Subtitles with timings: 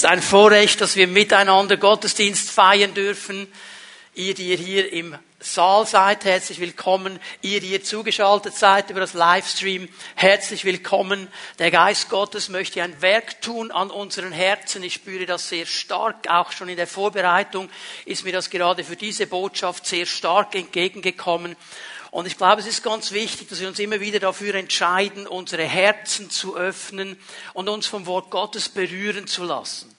[0.00, 3.46] ist ein Vorrecht, dass wir miteinander Gottesdienst feiern dürfen.
[4.14, 7.20] Ihr, die ihr hier im Saal seid, herzlich willkommen.
[7.42, 11.28] Ihr, die ihr zugeschaltet seid über das Livestream, herzlich willkommen.
[11.58, 14.82] Der Geist Gottes möchte ein Werk tun an unseren Herzen.
[14.82, 16.30] Ich spüre das sehr stark.
[16.30, 17.68] Auch schon in der Vorbereitung
[18.06, 21.56] ist mir das gerade für diese Botschaft sehr stark entgegengekommen.
[22.10, 25.64] Und ich glaube, es ist ganz wichtig, dass wir uns immer wieder dafür entscheiden, unsere
[25.64, 27.16] Herzen zu öffnen
[27.54, 29.94] und uns vom Wort Gottes berühren zu lassen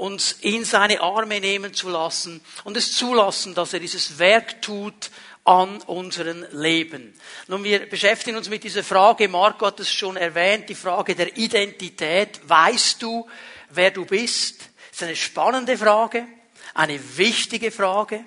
[0.00, 5.10] uns in seine Arme nehmen zu lassen und es zulassen, dass er dieses Werk tut
[5.44, 7.14] an unseren Leben.
[7.48, 11.36] Nun, wir beschäftigen uns mit dieser Frage, Marco hat es schon erwähnt, die Frage der
[11.36, 12.40] Identität.
[12.48, 13.28] Weißt du,
[13.70, 14.60] wer du bist?
[14.60, 16.26] Das ist eine spannende Frage,
[16.72, 18.24] eine wichtige Frage,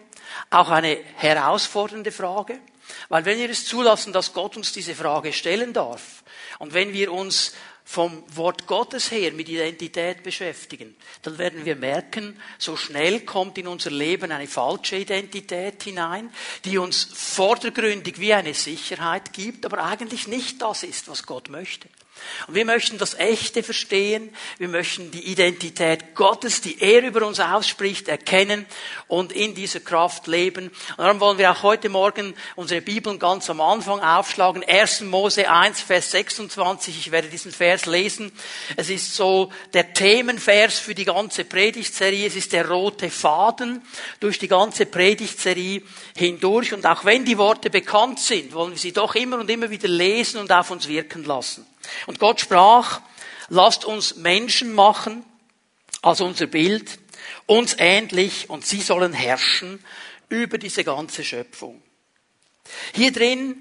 [0.52, 2.59] auch eine herausfordernde Frage.
[3.13, 6.23] Weil wenn wir es zulassen, dass Gott uns diese Frage stellen darf
[6.58, 7.53] und wenn wir uns
[7.86, 13.67] vom Wort Gottes her mit Identität beschäftigen, dann werden wir merken, so schnell kommt in
[13.67, 16.33] unser Leben eine falsche Identität hinein,
[16.66, 21.89] die uns vordergründig wie eine Sicherheit gibt, aber eigentlich nicht das ist, was Gott möchte.
[22.48, 24.36] Und wir möchten das Echte verstehen.
[24.58, 28.66] Wir möchten die Identität Gottes, die er über uns ausspricht, erkennen
[29.08, 30.70] und in dieser Kraft leben.
[30.98, 34.64] Und darum wollen wir auch heute Morgen unsere Bibeln ganz am Anfang aufschlagen.
[34.64, 35.02] 1.
[35.02, 36.98] Mose 1, Vers 26.
[36.98, 38.32] Ich werde diesen Vers lesen.
[38.76, 42.28] Es ist so der Themenvers für die ganze Predigtserie.
[42.28, 43.82] Es ist der rote Faden
[44.20, 45.82] durch die ganze Predigtserie
[46.16, 46.74] hindurch.
[46.74, 49.88] Und auch wenn die Worte bekannt sind, wollen wir sie doch immer und immer wieder
[49.88, 51.66] lesen und auf uns wirken lassen.
[52.08, 53.02] Und Gott sprach,
[53.50, 55.23] lasst uns Menschen machen,
[56.02, 57.00] als unser Bild,
[57.45, 59.84] uns ähnlich, und sie sollen herrschen
[60.30, 61.81] über diese ganze Schöpfung.
[62.94, 63.56] Hier drin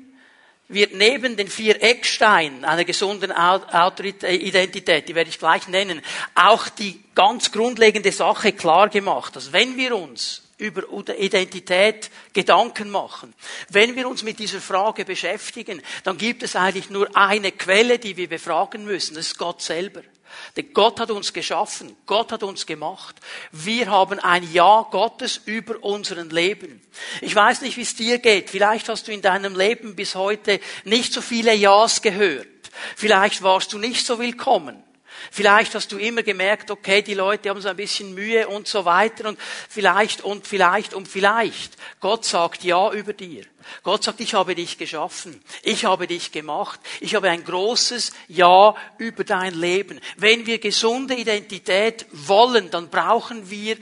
[0.69, 6.01] wird neben den vier Ecksteinen einer gesunden Identität, die werde ich gleich nennen,
[6.35, 10.85] auch die ganz grundlegende Sache klar gemacht, dass wenn wir uns über
[11.19, 13.35] Identität Gedanken machen.
[13.69, 18.17] Wenn wir uns mit dieser Frage beschäftigen, dann gibt es eigentlich nur eine Quelle, die
[18.17, 19.15] wir befragen müssen.
[19.17, 20.03] Das ist Gott selber.
[20.57, 23.17] Denn Gott hat uns geschaffen, Gott hat uns gemacht.
[23.51, 26.81] Wir haben ein Ja Gottes über unseren Leben.
[27.21, 28.49] Ich weiß nicht, wie es dir geht.
[28.49, 32.47] Vielleicht hast du in deinem Leben bis heute nicht so viele Ja's gehört.
[32.97, 34.83] Vielleicht warst du nicht so willkommen.
[35.31, 38.85] Vielleicht hast du immer gemerkt, okay, die Leute haben so ein bisschen Mühe und so
[38.85, 39.39] weiter und
[39.69, 41.77] vielleicht und vielleicht und vielleicht.
[42.01, 43.45] Gott sagt Ja über dir.
[43.83, 45.41] Gott sagt, ich habe dich geschaffen.
[45.63, 46.81] Ich habe dich gemacht.
[47.01, 50.01] Ich habe ein großes Ja über dein Leben.
[50.17, 53.77] Wenn wir gesunde Identität wollen, dann brauchen wir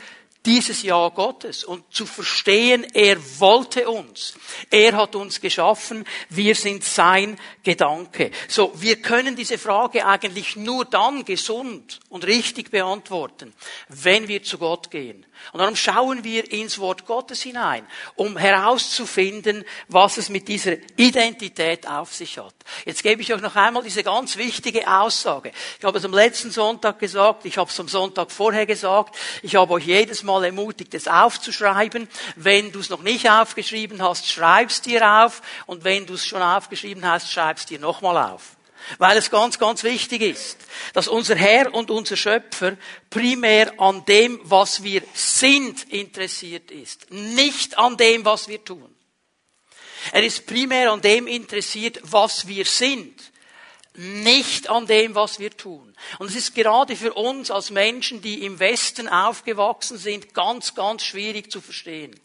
[0.46, 4.34] dieses Ja Gottes und zu verstehen, er wollte uns.
[4.70, 6.04] Er hat uns geschaffen.
[6.30, 8.30] Wir sind sein Gedanke.
[8.48, 13.52] So, wir können diese Frage eigentlich nur dann gesund und richtig beantworten,
[13.88, 15.26] wenn wir zu Gott gehen.
[15.52, 21.88] Und darum schauen wir ins Wort Gottes hinein, um herauszufinden, was es mit dieser Identität
[21.88, 22.54] auf sich hat.
[22.84, 25.52] Jetzt gebe ich euch noch einmal diese ganz wichtige Aussage.
[25.78, 29.56] Ich habe es am letzten Sonntag gesagt, ich habe es am Sonntag vorher gesagt, ich
[29.56, 32.08] habe euch jedes Mal ermutigt, es aufzuschreiben.
[32.36, 36.42] Wenn du es noch nicht aufgeschrieben hast, schreib's dir auf und wenn du es schon
[36.42, 38.59] aufgeschrieben hast, schreib's dir nochmal auf.
[38.98, 40.58] Weil es ganz, ganz wichtig ist,
[40.92, 42.76] dass unser Herr und unser Schöpfer
[43.08, 47.10] primär an dem, was wir sind, interessiert ist.
[47.10, 48.94] Nicht an dem, was wir tun.
[50.12, 53.30] Er ist primär an dem interessiert, was wir sind.
[53.94, 55.94] Nicht an dem, was wir tun.
[56.18, 61.02] Und es ist gerade für uns als Menschen, die im Westen aufgewachsen sind, ganz, ganz
[61.02, 62.18] schwierig zu verstehen.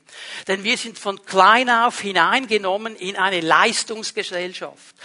[0.48, 4.96] Denn wir sind von klein auf hineingenommen in eine Leistungsgesellschaft.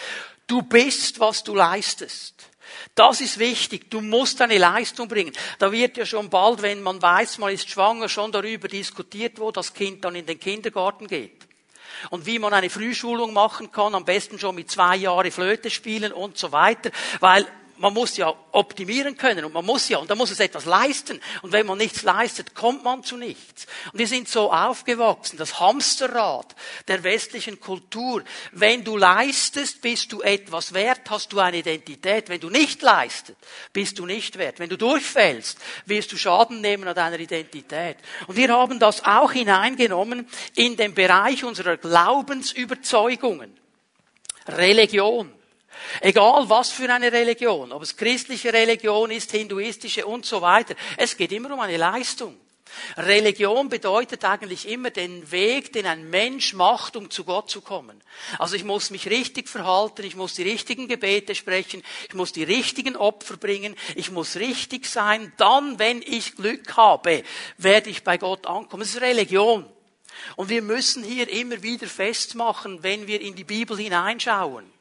[0.51, 2.35] Du bist, was du leistest.
[2.97, 3.89] Das ist wichtig.
[3.89, 5.33] Du musst eine Leistung bringen.
[5.61, 9.53] Da wird ja schon bald, wenn man weiß, man ist schwanger, schon darüber diskutiert, wo
[9.53, 11.47] das Kind dann in den Kindergarten geht.
[12.11, 16.13] Und wie man eine Frühschulung machen kann, am besten schon mit zwei Jahren Flöte spielen
[16.13, 16.91] und so weiter.
[17.21, 17.47] Weil
[17.81, 21.19] man muss ja optimieren können und man muss ja, und da muss es etwas leisten.
[21.41, 23.67] Und wenn man nichts leistet, kommt man zu nichts.
[23.93, 26.55] Und wir sind so aufgewachsen, das Hamsterrad
[26.89, 28.23] der westlichen Kultur.
[28.53, 32.29] Wenn du leistest, bist du etwas wert, hast du eine Identität.
[32.29, 33.39] Wenn du nicht leistest,
[33.73, 34.59] bist du nicht wert.
[34.59, 37.97] Wenn du durchfällst, wirst du Schaden nehmen an deiner Identität.
[38.27, 43.59] Und wir haben das auch hineingenommen in den Bereich unserer Glaubensüberzeugungen.
[44.47, 45.40] Religion.
[46.01, 50.75] Egal was für eine Religion, ob es christliche Religion ist, hinduistische und so weiter.
[50.97, 52.37] Es geht immer um eine Leistung.
[52.97, 58.01] Religion bedeutet eigentlich immer den Weg, den ein Mensch macht, um zu Gott zu kommen.
[58.39, 62.45] Also ich muss mich richtig verhalten, ich muss die richtigen Gebete sprechen, ich muss die
[62.45, 65.33] richtigen Opfer bringen, ich muss richtig sein.
[65.37, 67.23] Dann, wenn ich Glück habe,
[67.59, 68.83] werde ich bei Gott ankommen.
[68.83, 69.67] Das ist Religion.
[70.37, 74.80] Und wir müssen hier immer wieder festmachen, wenn wir in die Bibel hineinschauen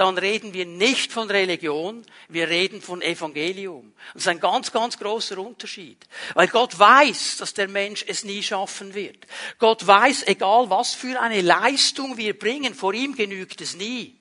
[0.00, 3.92] dann reden wir nicht von Religion, wir reden von Evangelium.
[4.14, 5.98] Das ist ein ganz, ganz großer Unterschied.
[6.32, 9.26] Weil Gott weiß, dass der Mensch es nie schaffen wird.
[9.58, 14.19] Gott weiß, egal was für eine Leistung wir bringen, vor ihm genügt es nie.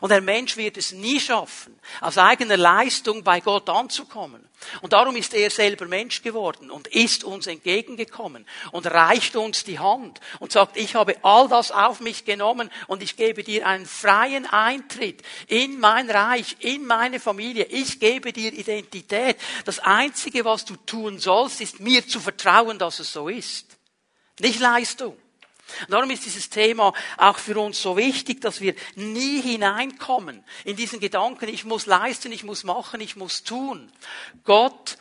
[0.00, 4.46] Und der Mensch wird es nie schaffen, aus eigener Leistung bei Gott anzukommen.
[4.82, 9.78] Und darum ist er selber Mensch geworden und ist uns entgegengekommen und reicht uns die
[9.78, 13.86] Hand und sagt, ich habe all das auf mich genommen und ich gebe dir einen
[13.86, 17.64] freien Eintritt in mein Reich, in meine Familie.
[17.64, 19.38] Ich gebe dir Identität.
[19.64, 23.78] Das Einzige, was du tun sollst, ist mir zu vertrauen, dass es so ist.
[24.40, 25.16] Nicht Leistung.
[25.82, 30.76] Und darum ist dieses Thema auch für uns so wichtig, dass wir nie hineinkommen in
[30.76, 33.92] diesen Gedanken, ich muss leisten, ich muss machen, ich muss tun.
[34.44, 34.98] Gott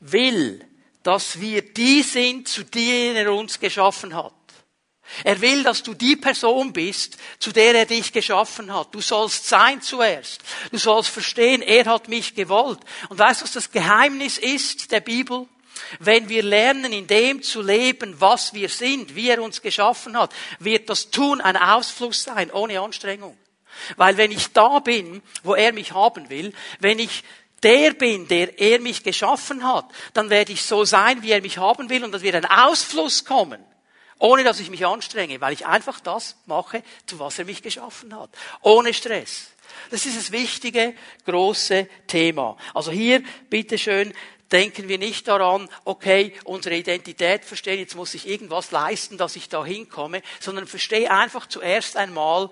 [0.00, 0.64] will,
[1.02, 4.32] dass wir die sind, zu denen er uns geschaffen hat.
[5.22, 8.94] Er will, dass du die Person bist, zu der er dich geschaffen hat.
[8.94, 10.40] Du sollst sein zuerst.
[10.72, 12.80] Du sollst verstehen, er hat mich gewollt.
[13.08, 15.46] Und weißt du, was das Geheimnis ist der Bibel?
[15.98, 20.32] Wenn wir lernen, in dem zu leben, was wir sind, wie er uns geschaffen hat,
[20.58, 23.36] wird das Tun ein Ausfluss sein, ohne Anstrengung.
[23.96, 27.24] Weil wenn ich da bin, wo er mich haben will, wenn ich
[27.62, 31.58] der bin, der er mich geschaffen hat, dann werde ich so sein, wie er mich
[31.58, 33.64] haben will und das wird ein Ausfluss kommen,
[34.18, 38.14] ohne dass ich mich anstrenge, weil ich einfach das mache, zu was er mich geschaffen
[38.14, 38.30] hat,
[38.60, 39.50] ohne Stress.
[39.90, 40.94] Das ist das wichtige,
[41.24, 42.56] große Thema.
[42.74, 44.14] Also hier, bitteschön,
[44.52, 49.48] denken wir nicht daran, okay, unsere Identität verstehen, jetzt muss ich irgendwas leisten, dass ich
[49.48, 52.50] da hinkomme, sondern verstehe einfach zuerst einmal,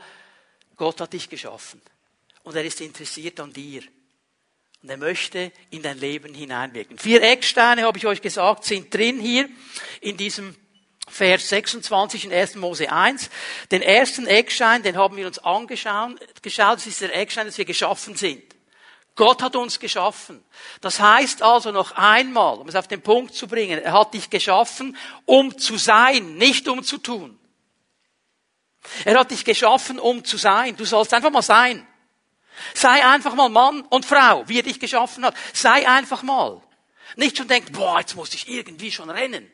[0.76, 1.81] Gott hat dich geschaffen.
[2.43, 3.82] Und er ist interessiert an dir.
[4.82, 6.99] Und er möchte in dein Leben hineinwirken.
[6.99, 9.49] Vier Ecksteine, habe ich euch gesagt, sind drin hier
[10.00, 10.55] in diesem
[11.08, 12.56] Vers 26 in 1.
[12.56, 13.31] Mose 1.
[13.70, 16.19] Den ersten Eckstein, den haben wir uns angeschaut.
[16.43, 18.43] Das ist der Eckstein, dass wir geschaffen sind.
[19.16, 20.44] Gott hat uns geschaffen.
[20.81, 24.28] Das heißt also noch einmal, um es auf den Punkt zu bringen, er hat dich
[24.28, 27.38] geschaffen, um zu sein, nicht um zu tun.
[29.05, 30.76] Er hat dich geschaffen, um zu sein.
[30.76, 31.87] Du sollst einfach mal sein.
[32.75, 35.34] Sei einfach mal Mann und Frau, wie er dich geschaffen hat.
[35.52, 36.60] Sei einfach mal.
[37.17, 39.50] Nicht schon denkt, boah, jetzt muss ich irgendwie schon rennen.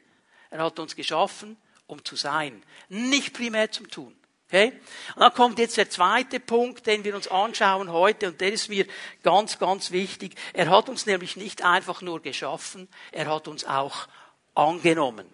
[0.50, 1.56] Er hat uns geschaffen,
[1.86, 2.62] um zu sein.
[2.88, 4.19] Nicht primär zum Tun.
[4.50, 4.72] Okay?
[5.14, 8.68] Und dann kommt jetzt der zweite Punkt, den wir uns anschauen heute, und der ist
[8.68, 8.84] mir
[9.22, 10.34] ganz, ganz wichtig.
[10.52, 14.08] Er hat uns nämlich nicht einfach nur geschaffen, er hat uns auch
[14.56, 15.26] angenommen.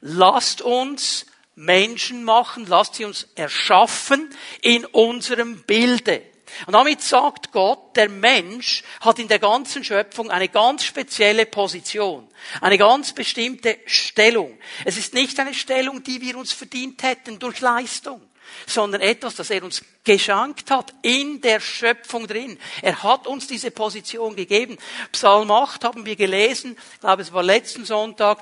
[0.00, 6.22] Lasst uns Menschen machen, lasst sie uns erschaffen in unserem Bilde.
[6.66, 12.26] Und damit sagt Gott, der Mensch hat in der ganzen Schöpfung eine ganz spezielle Position,
[12.62, 14.58] eine ganz bestimmte Stellung.
[14.86, 18.29] Es ist nicht eine Stellung, die wir uns verdient hätten durch Leistung
[18.66, 22.58] sondern etwas, das er uns geschenkt hat in der Schöpfung drin.
[22.82, 24.78] Er hat uns diese Position gegeben.
[25.12, 28.38] Psalm 8 haben wir gelesen, ich glaube es war letzten Sonntag,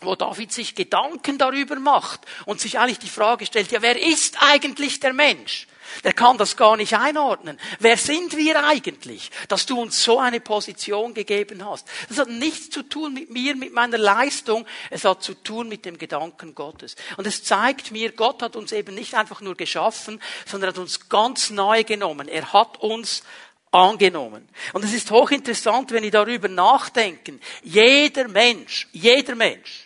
[0.00, 4.36] wo David sich Gedanken darüber macht und sich eigentlich die Frage stellt, ja, wer ist
[4.42, 5.66] eigentlich der Mensch?
[6.04, 7.58] Der kann das gar nicht einordnen.
[7.78, 11.86] Wer sind wir eigentlich, dass du uns so eine Position gegeben hast?
[12.08, 14.66] Das hat nichts zu tun mit mir, mit meiner Leistung.
[14.90, 16.96] Es hat zu tun mit dem Gedanken Gottes.
[17.16, 21.08] Und es zeigt mir, Gott hat uns eben nicht einfach nur geschaffen, sondern hat uns
[21.08, 22.28] ganz neu genommen.
[22.28, 23.22] Er hat uns
[23.70, 24.48] angenommen.
[24.72, 27.40] Und es ist hochinteressant, wenn ich darüber nachdenken.
[27.62, 29.85] Jeder Mensch, jeder Mensch,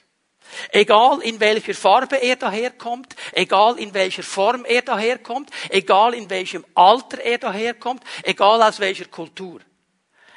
[0.70, 6.64] Egal in welcher Farbe er daherkommt, egal in welcher Form er daherkommt, egal in welchem
[6.74, 9.60] Alter er daherkommt, egal aus welcher Kultur.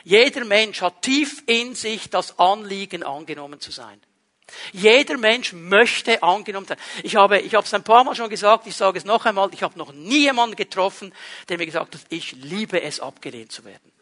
[0.03, 4.01] Jeder Mensch hat tief in sich das Anliegen, angenommen zu sein.
[4.71, 6.77] Jeder Mensch möchte angenommen sein.
[7.03, 9.49] Ich habe, ich habe es ein paar Mal schon gesagt, ich sage es noch einmal,
[9.53, 11.13] ich habe noch nie jemanden getroffen,
[11.49, 13.92] der mir gesagt hat, ich liebe es, abgelehnt zu werden.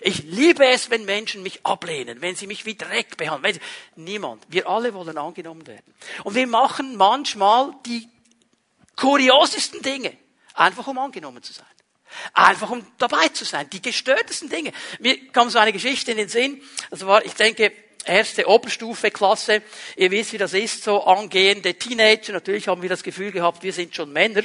[0.00, 3.54] Ich liebe es, wenn Menschen mich ablehnen, wenn sie mich wie Dreck behandeln.
[3.54, 3.60] Sie,
[3.96, 4.44] niemand.
[4.48, 5.94] Wir alle wollen angenommen werden.
[6.24, 8.08] Und wir machen manchmal die
[8.96, 10.16] kuriosesten Dinge,
[10.54, 11.66] einfach um angenommen zu sein.
[12.32, 13.68] Einfach um dabei zu sein.
[13.70, 14.72] Die gestörtesten Dinge.
[14.98, 16.62] Mir kam so eine Geschichte in den Sinn.
[16.90, 17.72] Das war, ich denke,
[18.04, 19.62] erste Oberstufe Klasse.
[19.96, 22.32] Ihr wisst, wie das ist, so angehende Teenager.
[22.32, 24.42] Natürlich haben wir das Gefühl gehabt, wir sind schon Männer.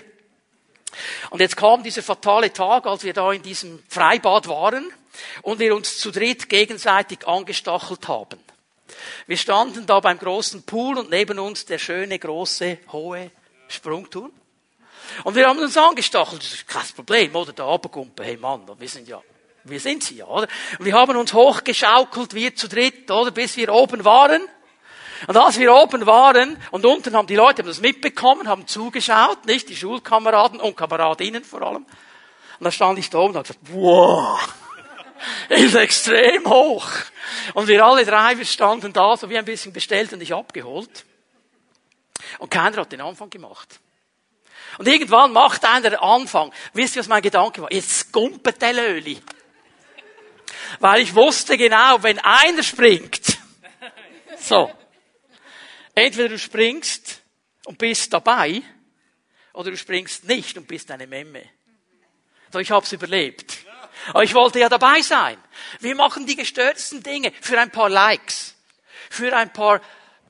[1.31, 4.93] Und jetzt kam dieser fatale Tag, als wir da in diesem Freibad waren
[5.41, 8.39] und wir uns zu dritt gegenseitig angestachelt haben.
[9.27, 13.31] Wir standen da beim großen Pool und neben uns der schöne, große, hohe
[13.67, 14.31] Sprungturm.
[15.23, 16.65] Und wir haben uns angestachelt.
[16.67, 17.53] Kein Problem, oder?
[17.53, 19.21] Der Abergumpe, hey Mann, wir sind ja,
[19.63, 20.47] wir sind sie ja, oder?
[20.79, 23.31] Und wir haben uns hochgeschaukelt, wir zu dritt, oder?
[23.31, 24.41] Bis wir oben waren.
[25.27, 29.45] Und als wir oben waren, und unten haben die Leute haben das mitbekommen, haben zugeschaut,
[29.45, 29.69] nicht?
[29.69, 31.85] Die Schulkameraden und Kameradinnen vor allem.
[32.59, 34.39] Und da stand ich da oben und habe gesagt, wow,
[35.49, 36.89] ist extrem hoch.
[37.53, 41.05] Und wir alle drei, wir standen da, so wie ein bisschen bestellt und ich abgeholt.
[42.39, 43.79] Und keiner hat den Anfang gemacht.
[44.77, 46.51] Und irgendwann macht einer den Anfang.
[46.73, 47.71] Wisst ihr, was mein Gedanke war?
[47.71, 49.21] Jetzt gumpet der Löli.
[50.79, 53.37] Weil ich wusste genau, wenn einer springt,
[54.39, 54.71] so,
[55.93, 57.21] entweder du springst
[57.65, 58.63] und bist dabei,
[59.53, 61.43] oder du springst nicht und bist eine Memme.
[62.51, 63.65] So, ich hab's überlebt.
[64.09, 65.37] Aber ich wollte ja dabei sein.
[65.79, 68.55] Wir machen die gestörtesten Dinge für ein paar Likes,
[69.09, 69.81] für ein paar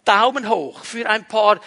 [0.06, 1.60] Daumen hoch, für ein paar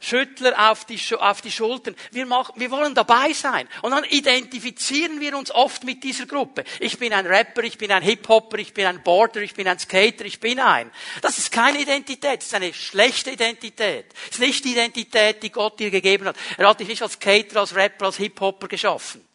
[0.00, 1.96] Schüttler auf die, auf die Schultern.
[2.12, 3.68] Wir, machen, wir wollen dabei sein.
[3.82, 6.62] Und dann identifizieren wir uns oft mit dieser Gruppe.
[6.78, 9.78] Ich bin ein Rapper, ich bin ein Hip-Hopper, ich bin ein Boarder, ich bin ein
[9.78, 10.92] Skater, ich bin ein.
[11.20, 14.06] Das ist keine Identität, das ist eine schlechte Identität.
[14.12, 16.36] Das ist nicht die Identität, die Gott dir gegeben hat.
[16.56, 19.27] Er hat dich nicht als Skater, als Rapper, als Hip-Hopper geschaffen.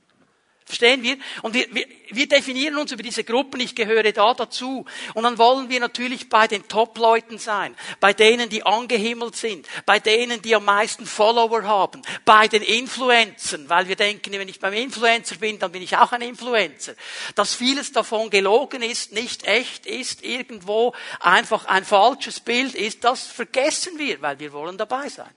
[0.65, 1.17] Verstehen wir?
[1.41, 4.85] Und wir, wir, wir definieren uns über diese Gruppen, ich gehöre da dazu.
[5.13, 9.99] Und dann wollen wir natürlich bei den Top-Leuten sein, bei denen, die angehimmelt sind, bei
[9.99, 14.73] denen, die am meisten Follower haben, bei den Influencern, weil wir denken, wenn ich beim
[14.73, 16.93] Influencer bin, dann bin ich auch ein Influencer.
[17.35, 23.27] Dass vieles davon gelogen ist, nicht echt ist, irgendwo einfach ein falsches Bild ist, das
[23.27, 25.33] vergessen wir, weil wir wollen dabei sein.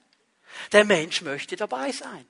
[0.73, 2.27] Der Mensch möchte dabei sein.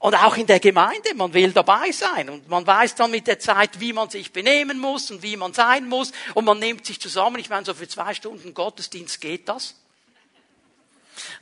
[0.00, 3.38] Und auch in der Gemeinde, man will dabei sein und man weiß dann mit der
[3.38, 7.00] Zeit, wie man sich benehmen muss und wie man sein muss und man nimmt sich
[7.00, 7.38] zusammen.
[7.38, 9.74] Ich meine, so für zwei Stunden Gottesdienst geht das.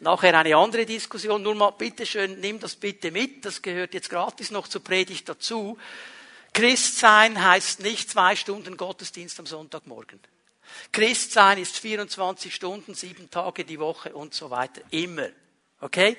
[0.00, 4.50] Nachher eine andere Diskussion, nur mal bitteschön, nimm das bitte mit, das gehört jetzt gratis
[4.50, 5.78] noch zur Predigt dazu.
[6.52, 10.20] Christsein heißt nicht zwei Stunden Gottesdienst am Sonntagmorgen.
[10.92, 14.80] Christsein ist 24 Stunden, sieben Tage die Woche und so weiter.
[14.90, 15.28] Immer.
[15.80, 16.16] Okay?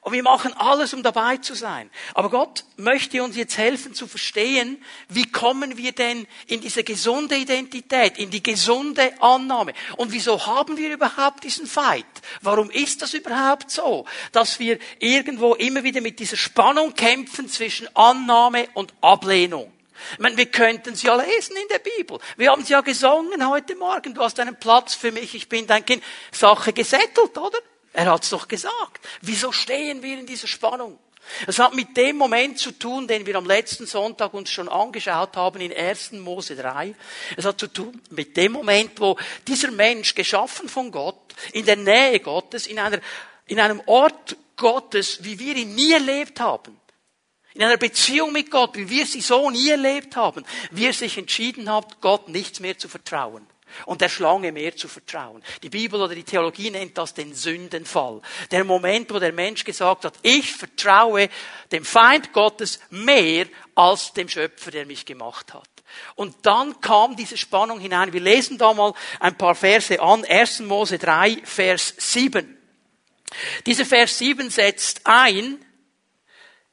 [0.00, 1.90] Und wir machen alles, um dabei zu sein.
[2.14, 7.36] Aber Gott möchte uns jetzt helfen zu verstehen, wie kommen wir denn in diese gesunde
[7.36, 9.74] Identität, in die gesunde Annahme.
[9.96, 12.06] Und wieso haben wir überhaupt diesen Fight?
[12.40, 17.94] Warum ist das überhaupt so, dass wir irgendwo immer wieder mit dieser Spannung kämpfen zwischen
[17.94, 19.72] Annahme und Ablehnung?
[20.14, 22.18] Ich meine, wir könnten sie ja lesen in der Bibel.
[22.36, 24.14] Wir haben sie ja gesungen heute Morgen.
[24.14, 26.02] Du hast einen Platz für mich, ich bin dein Kind.
[26.32, 27.58] Sache gesettelt, oder?
[27.92, 29.00] Er hat's doch gesagt.
[29.20, 30.98] Wieso stehen wir in dieser Spannung?
[31.46, 35.36] Es hat mit dem Moment zu tun, den wir am letzten Sonntag uns schon angeschaut
[35.36, 36.12] haben in 1.
[36.12, 36.94] Mose 3.
[37.36, 41.76] Es hat zu tun mit dem Moment, wo dieser Mensch, geschaffen von Gott, in der
[41.76, 42.98] Nähe Gottes, in, einer,
[43.46, 46.78] in einem Ort Gottes, wie wir ihn nie erlebt haben,
[47.54, 51.18] in einer Beziehung mit Gott, wie wir sie so nie erlebt haben, wie er sich
[51.18, 53.46] entschieden hat, Gott nichts mehr zu vertrauen
[53.86, 55.42] und der Schlange mehr zu vertrauen.
[55.62, 58.20] Die Bibel oder die Theologie nennt das den Sündenfall.
[58.50, 61.28] Der Moment, wo der Mensch gesagt hat, ich vertraue
[61.70, 65.68] dem Feind Gottes mehr als dem Schöpfer, der mich gemacht hat.
[66.14, 68.12] Und dann kam diese Spannung hinein.
[68.12, 70.24] Wir lesen da mal ein paar Verse an.
[70.24, 70.60] 1.
[70.60, 72.58] Mose 3, Vers 7.
[73.66, 75.64] Dieser Vers 7 setzt ein,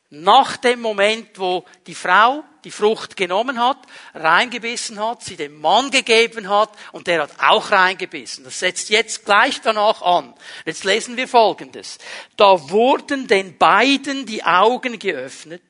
[0.09, 3.77] nach dem Moment, wo die Frau die Frucht genommen hat,
[4.13, 8.43] reingebissen hat, sie dem Mann gegeben hat und der hat auch reingebissen.
[8.43, 10.33] Das setzt jetzt gleich danach an.
[10.65, 11.97] Jetzt lesen wir Folgendes.
[12.37, 15.63] Da wurden den beiden die Augen geöffnet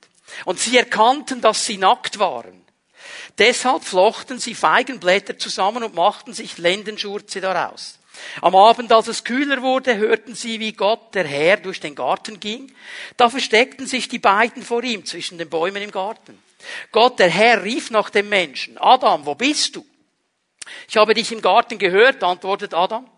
[0.45, 2.65] und sie erkannten, dass sie nackt waren.
[3.37, 7.99] Deshalb flochten sie Feigenblätter zusammen und machten sich Lendenschurze daraus.
[8.41, 12.39] Am Abend, als es kühler wurde, hörten sie, wie Gott, der Herr, durch den Garten
[12.39, 12.71] ging.
[13.17, 16.37] Da versteckten sich die beiden vor ihm zwischen den Bäumen im Garten.
[16.91, 19.85] Gott, der Herr, rief nach dem Menschen, Adam, wo bist du?
[20.87, 23.09] Ich habe dich im Garten gehört, antwortet Adam.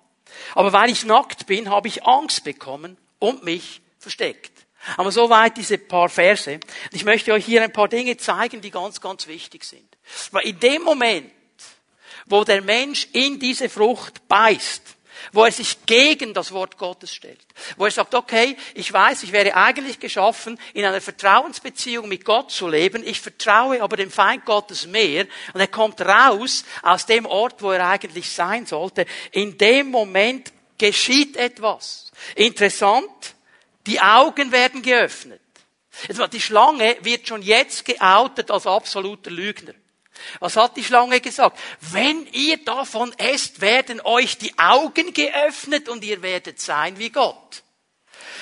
[0.56, 4.52] Aber weil ich nackt bin, habe ich Angst bekommen und mich versteckt.
[4.98, 6.60] Aber soweit diese paar Verse.
[6.92, 9.88] Ich möchte euch hier ein paar Dinge zeigen, die ganz, ganz wichtig sind.
[10.32, 11.32] Weil in dem Moment,
[12.26, 14.82] wo der Mensch in diese Frucht beißt,
[15.32, 17.40] wo er sich gegen das Wort Gottes stellt,
[17.78, 22.52] wo er sagt, okay, ich weiß, ich wäre eigentlich geschaffen, in einer Vertrauensbeziehung mit Gott
[22.52, 27.26] zu leben, ich vertraue aber dem Feind Gottes mehr und er kommt raus aus dem
[27.26, 29.06] Ort, wo er eigentlich sein sollte.
[29.32, 32.12] In dem Moment geschieht etwas.
[32.36, 33.36] Interessant,
[33.86, 35.42] die Augen werden geöffnet.
[36.32, 39.74] Die Schlange wird schon jetzt geoutet als absoluter Lügner.
[40.40, 41.60] Was hat die Schlange gesagt?
[41.80, 47.64] Wenn ihr davon esst, werden euch die Augen geöffnet und ihr werdet sein wie Gott.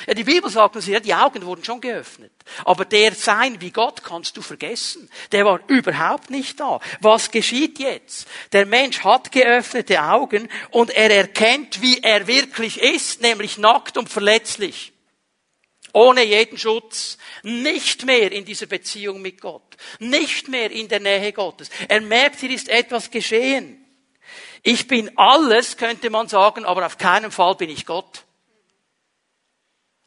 [0.08, 2.32] Ja, die Bibel sagt uns, ja, die Augen wurden schon geöffnet.
[2.66, 5.10] Aber der Sein wie Gott kannst du vergessen.
[5.32, 6.80] Der war überhaupt nicht da.
[7.02, 8.28] Was geschieht jetzt?
[8.52, 14.10] Der Mensch hat geöffnete Augen und er erkennt, wie er wirklich ist, nämlich nackt und
[14.10, 14.94] verletzlich.
[15.94, 17.18] Ohne jeden Schutz.
[17.44, 19.78] Nicht mehr in dieser Beziehung mit Gott.
[20.00, 21.70] Nicht mehr in der Nähe Gottes.
[21.88, 23.86] Er merkt, hier ist etwas geschehen.
[24.62, 28.26] Ich bin alles, könnte man sagen, aber auf keinen Fall bin ich Gott.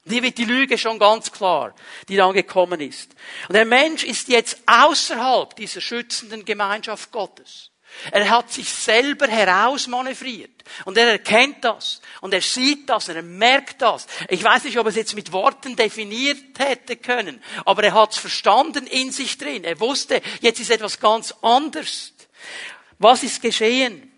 [0.04, 1.74] Hier wird die Lüge schon ganz klar,
[2.08, 3.14] die dann gekommen ist.
[3.48, 7.71] Und der Mensch ist jetzt außerhalb dieser schützenden Gemeinschaft Gottes.
[8.10, 10.50] Er hat sich selber herausmanövriert.
[10.84, 12.00] Und er erkennt das.
[12.20, 13.08] Und er sieht das.
[13.08, 14.06] Und er merkt das.
[14.28, 17.42] Ich weiß nicht, ob er es jetzt mit Worten definiert hätte können.
[17.64, 19.64] Aber er hat es verstanden in sich drin.
[19.64, 22.12] Er wusste, jetzt ist etwas ganz anderes.
[22.98, 24.12] Was ist geschehen?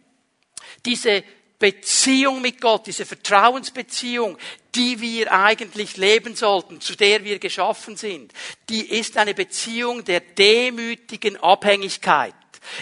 [0.85, 1.25] Diese
[1.59, 4.37] Beziehung mit Gott, diese Vertrauensbeziehung,
[4.75, 8.33] die wir eigentlich leben sollten, zu der wir geschaffen sind,
[8.69, 12.35] die ist eine Beziehung der demütigen Abhängigkeit.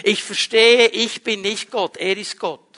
[0.03, 2.73] Ich verstehe, ich bin nicht Gott, er ist Gott.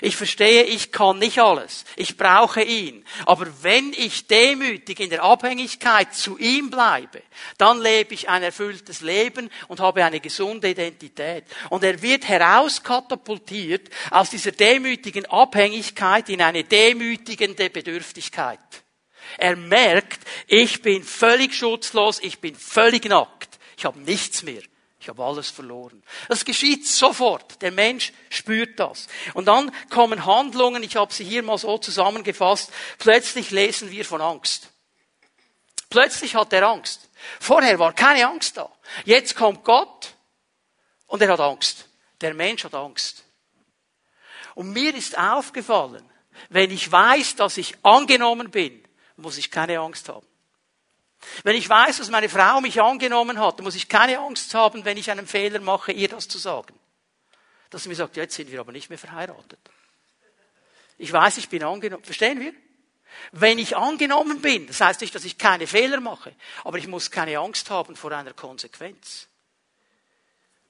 [0.00, 1.84] Ich verstehe, ich kann nicht alles.
[1.96, 3.04] Ich brauche ihn.
[3.26, 7.22] Aber wenn ich demütig in der Abhängigkeit zu ihm bleibe,
[7.58, 11.44] dann lebe ich ein erfülltes Leben und habe eine gesunde Identität.
[11.70, 18.58] Und er wird herauskatapultiert aus dieser demütigen Abhängigkeit in eine demütigende Bedürftigkeit.
[19.38, 24.62] Er merkt, ich bin völlig schutzlos, ich bin völlig nackt, ich habe nichts mehr.
[25.04, 26.02] Ich habe alles verloren.
[26.30, 27.60] Das geschieht sofort.
[27.60, 29.06] Der Mensch spürt das.
[29.34, 34.22] Und dann kommen Handlungen, ich habe sie hier mal so zusammengefasst, plötzlich lesen wir von
[34.22, 34.70] Angst.
[35.90, 37.10] Plötzlich hat er Angst.
[37.38, 38.72] Vorher war keine Angst da.
[39.04, 40.14] Jetzt kommt Gott
[41.06, 41.86] und er hat Angst.
[42.22, 43.24] Der Mensch hat Angst.
[44.54, 46.10] Und mir ist aufgefallen,
[46.48, 48.82] wenn ich weiß, dass ich angenommen bin,
[49.16, 50.26] muss ich keine Angst haben.
[51.42, 54.96] Wenn ich weiß, dass meine Frau mich angenommen hat, muss ich keine Angst haben, wenn
[54.96, 56.78] ich einen Fehler mache, ihr das zu sagen.
[57.70, 59.58] Dass sie mir sagt, jetzt sind wir aber nicht mehr verheiratet.
[60.98, 62.04] Ich weiß, ich bin angenommen.
[62.04, 62.52] Verstehen wir?
[63.32, 66.34] Wenn ich angenommen bin, das heißt nicht, dass ich keine Fehler mache,
[66.64, 69.28] aber ich muss keine Angst haben vor einer Konsequenz.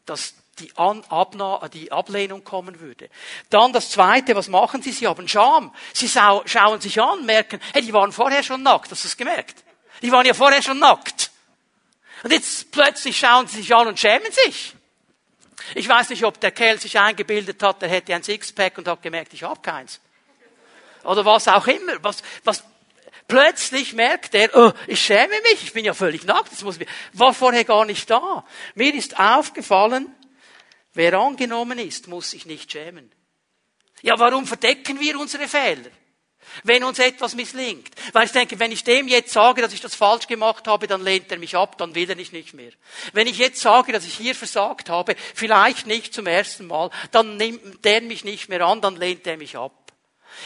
[0.06, 3.10] Dass die, An Abna die Ablehnung kommen würde.
[3.50, 4.92] Dann das Zweite, was machen sie?
[4.92, 5.74] Sie haben Scham.
[5.92, 9.64] Sie schauen sich an, merken, hey, die waren vorher schon nackt, hast du es gemerkt?
[10.02, 11.30] Die waren ja vorher schon nackt.
[12.22, 14.74] Und jetzt plötzlich schauen sie sich an und schämen sich.
[15.74, 19.02] Ich weiß nicht, ob der Kerl sich eingebildet hat, er hätte ein Sixpack und hat
[19.02, 20.00] gemerkt, ich habe keins.
[21.04, 22.02] Oder was auch immer.
[22.02, 22.64] Was, was,
[23.28, 26.78] plötzlich merkt er, oh, ich schäme mich, ich bin ja völlig nackt, das muss,
[27.12, 28.44] war vorher gar nicht da.
[28.74, 30.14] Mir ist aufgefallen,
[30.92, 33.11] wer angenommen ist, muss sich nicht schämen.
[34.02, 35.90] Ja, warum verdecken wir unsere Fehler?
[36.62, 37.90] Wenn uns etwas misslingt.
[38.12, 41.02] Weil ich denke, wenn ich dem jetzt sage, dass ich das falsch gemacht habe, dann
[41.02, 42.70] lehnt er mich ab, dann will er mich nicht mehr.
[43.12, 47.36] Wenn ich jetzt sage, dass ich hier versagt habe, vielleicht nicht zum ersten Mal, dann
[47.36, 49.72] nimmt der mich nicht mehr an, dann lehnt er mich ab.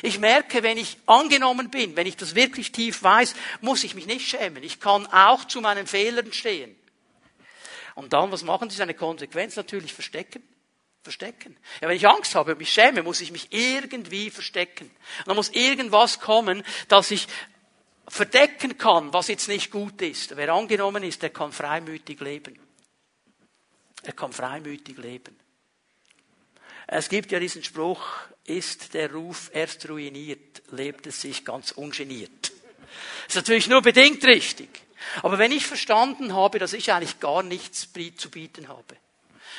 [0.02, 4.06] Ich merke, wenn ich angenommen bin, wenn ich das wirklich tief weiß, muss ich mich
[4.06, 4.62] nicht schämen.
[4.62, 6.76] Ich kann auch zu meinen Fehlern stehen.
[7.94, 8.80] Und dann, was machen Sie?
[8.80, 10.42] Eine Konsequenz natürlich verstecken
[11.02, 11.56] verstecken.
[11.80, 14.90] Ja, wenn ich Angst habe und mich schäme, muss ich mich irgendwie verstecken.
[15.26, 17.26] Dann muss irgendwas kommen, dass ich
[18.08, 20.36] verdecken kann, was jetzt nicht gut ist.
[20.36, 22.58] Wer angenommen ist, der kann freimütig leben.
[24.02, 25.38] Er kann freimütig leben.
[26.86, 28.06] Es gibt ja diesen Spruch,
[28.44, 32.50] ist der Ruf erst ruiniert, lebt es sich ganz ungeniert.
[33.26, 34.70] Das ist natürlich nur bedingt richtig.
[35.22, 38.96] Aber wenn ich verstanden habe, dass ich eigentlich gar nichts zu bieten habe,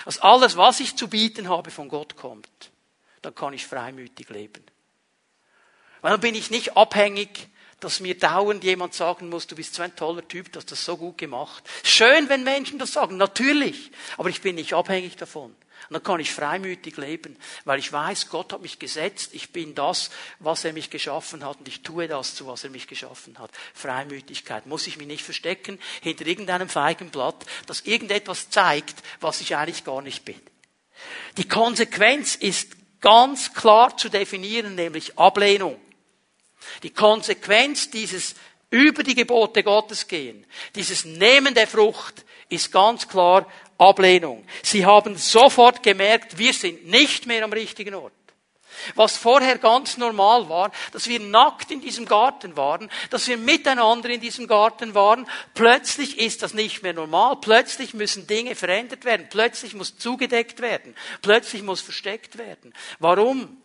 [0.05, 2.71] dass alles, was ich zu bieten habe, von Gott kommt,
[3.21, 4.63] dann kann ich freimütig leben.
[6.01, 9.81] Weil dann bin ich nicht abhängig, dass mir dauernd jemand sagen muss, du bist so
[9.81, 11.63] ein toller Typ, du hast das so gut gemacht.
[11.83, 13.91] Schön, wenn Menschen das sagen, natürlich.
[14.17, 15.55] Aber ich bin nicht abhängig davon.
[15.87, 19.75] Und dann kann ich freimütig leben, weil ich weiß, Gott hat mich gesetzt, ich bin
[19.75, 23.39] das, was er mich geschaffen hat und ich tue das, zu was er mich geschaffen
[23.39, 23.51] hat.
[23.73, 24.65] Freimütigkeit.
[24.65, 30.01] Muss ich mich nicht verstecken hinter irgendeinem Feigenblatt, das irgendetwas zeigt, was ich eigentlich gar
[30.01, 30.39] nicht bin.
[31.37, 35.79] Die Konsequenz ist ganz klar zu definieren, nämlich Ablehnung.
[36.83, 38.35] Die Konsequenz dieses
[38.69, 43.47] über die Gebote Gottes gehen, dieses Nehmen der Frucht, ist ganz klar
[43.79, 44.45] Ablehnung.
[44.61, 48.13] Sie haben sofort gemerkt, wir sind nicht mehr am richtigen Ort.
[48.95, 54.09] Was vorher ganz normal war, dass wir nackt in diesem Garten waren, dass wir miteinander
[54.09, 59.27] in diesem Garten waren, plötzlich ist das nicht mehr normal, plötzlich müssen Dinge verändert werden,
[59.29, 62.73] plötzlich muss zugedeckt werden, plötzlich muss versteckt werden.
[62.99, 63.57] Warum?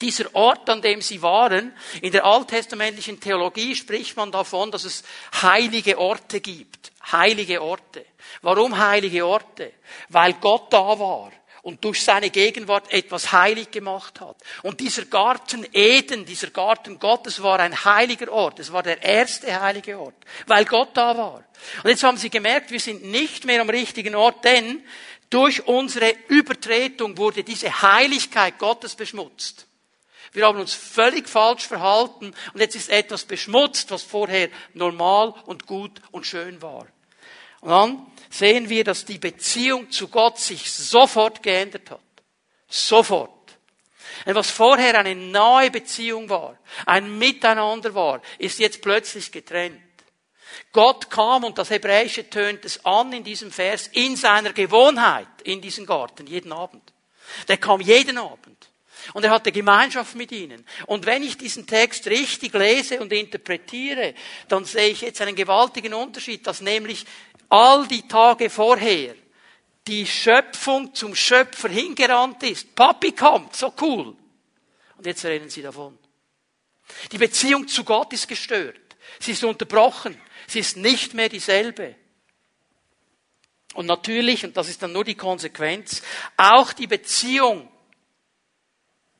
[0.00, 5.04] dieser Ort, an dem sie waren, in der alttestamentlichen Theologie spricht man davon, dass es
[5.40, 6.90] heilige Orte gibt.
[7.12, 8.04] Heilige Orte.
[8.40, 9.72] Warum heilige Orte?
[10.08, 14.36] Weil Gott da war und durch seine Gegenwart etwas heilig gemacht hat.
[14.62, 18.58] Und dieser Garten Eden, dieser Garten Gottes war ein heiliger Ort.
[18.58, 20.16] Es war der erste heilige Ort,
[20.46, 21.44] weil Gott da war.
[21.84, 24.82] Und jetzt haben sie gemerkt, wir sind nicht mehr am richtigen Ort, denn
[25.30, 29.66] durch unsere Übertretung wurde diese Heiligkeit Gottes beschmutzt.
[30.32, 35.66] Wir haben uns völlig falsch verhalten und jetzt ist etwas beschmutzt, was vorher normal und
[35.66, 36.86] gut und schön war.
[37.60, 42.00] Und dann sehen wir, dass die Beziehung zu Gott sich sofort geändert hat.
[42.68, 43.30] Sofort.
[44.24, 49.80] Und was vorher eine nahe Beziehung war, ein Miteinander war, ist jetzt plötzlich getrennt.
[50.72, 55.60] Gott kam, und das Hebräische tönt es an in diesem Vers, in seiner Gewohnheit in
[55.60, 56.92] diesen Garten, jeden Abend.
[57.48, 58.51] Der kam jeden Abend.
[59.14, 60.64] Und er hatte Gemeinschaft mit ihnen.
[60.86, 64.14] Und wenn ich diesen Text richtig lese und interpretiere,
[64.48, 67.04] dann sehe ich jetzt einen gewaltigen Unterschied, dass nämlich
[67.48, 69.14] all die Tage vorher
[69.86, 72.74] die Schöpfung zum Schöpfer hingerannt ist.
[72.74, 74.16] Papi kommt, so cool.
[74.96, 75.98] Und jetzt reden sie davon.
[77.10, 78.76] Die Beziehung zu Gott ist gestört.
[79.18, 80.20] Sie ist unterbrochen.
[80.46, 81.96] Sie ist nicht mehr dieselbe.
[83.74, 86.02] Und natürlich, und das ist dann nur die Konsequenz,
[86.36, 87.71] auch die Beziehung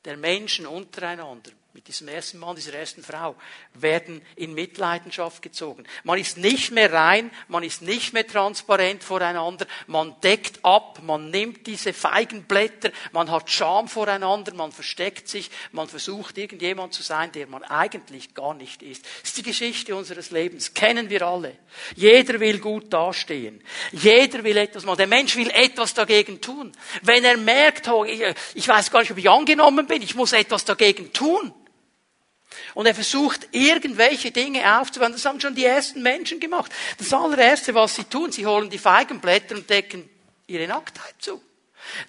[0.05, 3.35] der Menschen untereinander mit diesem ersten Mann, dieser ersten Frau,
[3.73, 5.85] werden in Mitleidenschaft gezogen.
[6.03, 11.31] Man ist nicht mehr rein, man ist nicht mehr transparent voreinander, man deckt ab, man
[11.31, 17.31] nimmt diese Feigenblätter, man hat Scham voreinander, man versteckt sich, man versucht irgendjemand zu sein,
[17.31, 19.03] der man eigentlich gar nicht ist.
[19.21, 21.57] Das ist die Geschichte unseres Lebens, kennen wir alle.
[21.95, 23.63] Jeder will gut dastehen.
[23.91, 24.97] Jeder will etwas machen.
[24.97, 26.71] Der Mensch will etwas dagegen tun.
[27.01, 30.65] Wenn er merkt, oh, ich weiß gar nicht, ob ich angenommen bin, ich muss etwas
[30.65, 31.51] dagegen tun
[32.73, 35.11] und er versucht, irgendwelche Dinge aufzubauen.
[35.11, 36.71] Das haben schon die ersten Menschen gemacht.
[36.97, 40.09] Das allererste, was sie tun, sie holen die Feigenblätter und decken
[40.47, 41.41] ihre Nacktheit zu.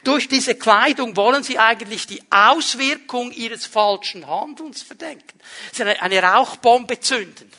[0.02, 5.38] Durch diese Kleidung wollen sie eigentlich die Auswirkung ihres falschen Handelns verdenken.
[5.72, 7.50] Sie eine, Rauchbombe zünden,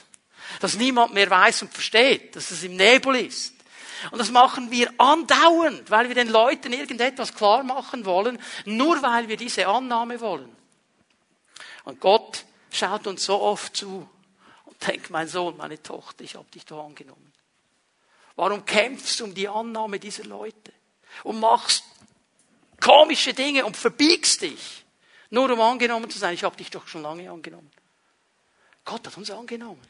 [0.60, 3.54] dass niemand mehr weiß und versteht, dass es im Nebel ist.
[4.12, 9.28] Und das machen wir andauernd, weil wir den Leuten irgendetwas klar machen wollen, nur weil
[9.28, 10.56] wir diese Annahme wollen.
[11.84, 14.08] Und Gott schaut uns so oft zu
[14.66, 17.34] und denkt, mein Sohn, meine Tochter, ich habe dich da angenommen.
[18.36, 20.74] Warum kämpfst du um die Annahme dieser Leute?
[21.24, 21.84] Und machst
[22.82, 24.86] komische Dinge und verbiegst dich,
[25.30, 26.34] nur um angenommen zu sein.
[26.34, 27.72] Ich habe dich doch schon lange angenommen.
[28.84, 29.82] Gott hat uns angenommen.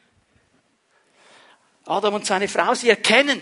[1.85, 3.41] Adam und seine Frau, sie erkennen,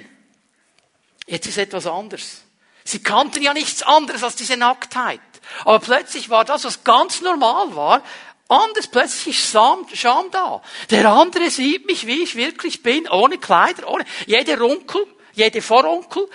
[1.27, 2.43] jetzt ist etwas anders.
[2.83, 5.21] Sie kannten ja nichts anderes als diese Nacktheit.
[5.63, 8.03] Aber plötzlich war das, was ganz normal war,
[8.49, 10.61] Anders plötzlich ist Scham da.
[10.89, 16.29] Der andere sieht mich, wie ich wirklich bin, ohne Kleider, ohne jede Runkel, jede Vorunkel,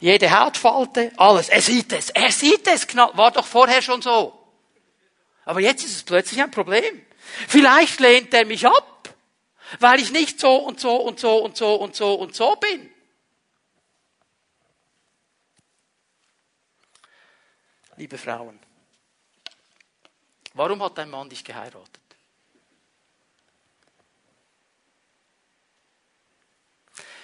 [0.00, 1.48] jede Hautfalte, alles.
[1.48, 4.38] Er sieht es, er sieht es, war doch vorher schon so.
[5.44, 7.06] Aber jetzt ist es plötzlich ein Problem.
[7.48, 9.14] Vielleicht lehnt er mich ab,
[9.78, 12.92] weil ich nicht so und so und so und so und so und so bin.
[17.96, 18.65] Liebe Frauen,
[20.56, 22.00] Warum hat dein Mann dich geheiratet?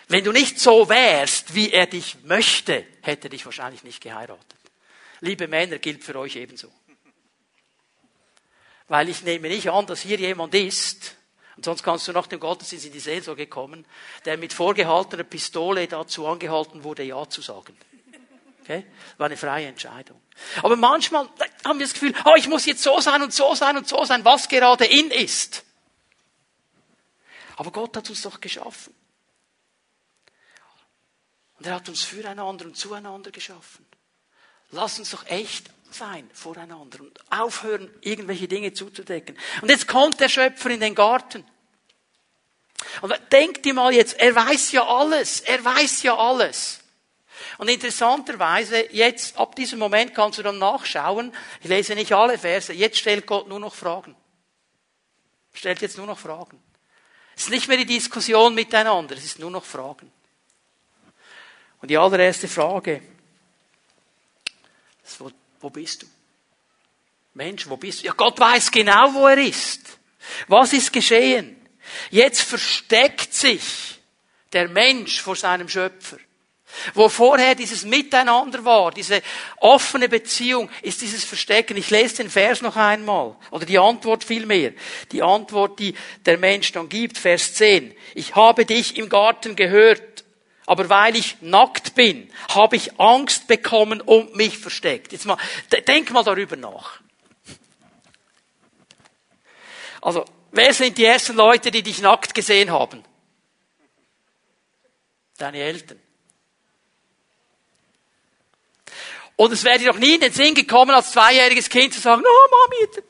[0.09, 4.59] Wenn du nicht so wärst, wie er dich möchte, hätte er dich wahrscheinlich nicht geheiratet.
[5.21, 6.71] Liebe Männer, gilt für euch ebenso.
[8.89, 11.17] Weil ich nehme nicht an, dass hier jemand ist,
[11.57, 13.87] und sonst kannst du nach dem Gottesdienst in die Seelsorge kommen,
[14.27, 17.75] der mit vorgehaltener Pistole dazu angehalten wurde, Ja zu sagen.
[18.63, 18.87] Okay?
[19.19, 20.21] War eine freie Entscheidung.
[20.63, 21.29] Aber manchmal
[21.65, 24.05] haben wir das Gefühl, oh, ich muss jetzt so sein und so sein und so
[24.05, 25.65] sein, was gerade in ist.
[27.57, 28.95] Aber Gott hat uns doch geschaffen.
[31.59, 33.85] Und er hat uns füreinander und zueinander geschaffen.
[34.71, 39.37] Lass uns doch echt sein voreinander und aufhören, irgendwelche Dinge zuzudecken.
[39.61, 41.45] Und jetzt kommt der Schöpfer in den Garten.
[43.01, 46.82] Und denk dir mal jetzt, er weiß ja alles, er weiß ja alles.
[47.59, 52.73] Und interessanterweise, jetzt, ab diesem Moment kannst du dann nachschauen, ich lese nicht alle Verse,
[52.73, 54.15] jetzt stellt Gott nur noch Fragen.
[55.53, 56.63] Stellt jetzt nur noch Fragen.
[57.37, 60.11] Es ist nicht mehr die Diskussion miteinander, es ist nur noch Fragen.
[61.81, 63.03] Und die allererste Frage
[65.05, 66.07] ist, wo, wo bist du?
[67.35, 68.07] Mensch, wo bist du?
[68.07, 69.99] Ja, Gott weiß genau, wo er ist.
[70.49, 71.57] Was ist geschehen?
[72.11, 74.01] Jetzt versteckt sich
[74.53, 76.19] der Mensch vor seinem Schöpfer.
[76.95, 79.23] Wo vorher dieses Miteinander war, diese
[79.59, 81.77] offene Beziehung, ist dieses Verstecken.
[81.77, 83.37] Ich lese den Vers noch einmal.
[83.51, 84.73] Oder die Antwort vielmehr.
[85.13, 85.95] Die Antwort, die
[86.27, 87.95] der Mensch dann gibt, Vers 10.
[88.15, 90.25] Ich habe dich im Garten gehört,
[90.67, 95.13] aber weil ich nackt bin, habe ich Angst bekommen und mich versteckt.
[95.13, 95.39] Jetzt mal,
[95.87, 97.01] denk mal darüber nach.
[100.01, 103.05] Also, wer sind die ersten Leute, die dich nackt gesehen haben?
[105.39, 106.02] Deine Eltern.
[109.43, 112.23] Und es wäre dir noch nie in den Sinn gekommen, als zweijähriges Kind zu sagen,
[112.25, 113.03] oh Mami.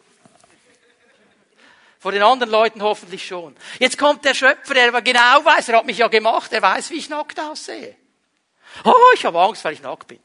[1.99, 3.55] Vor den anderen Leuten hoffentlich schon.
[3.79, 6.89] Jetzt kommt der Schöpfer, der aber genau weiß, er hat mich ja gemacht, er weiß,
[6.89, 7.95] wie ich nackt aussehe.
[8.83, 10.21] Oh, ich habe Angst, weil ich nackt bin.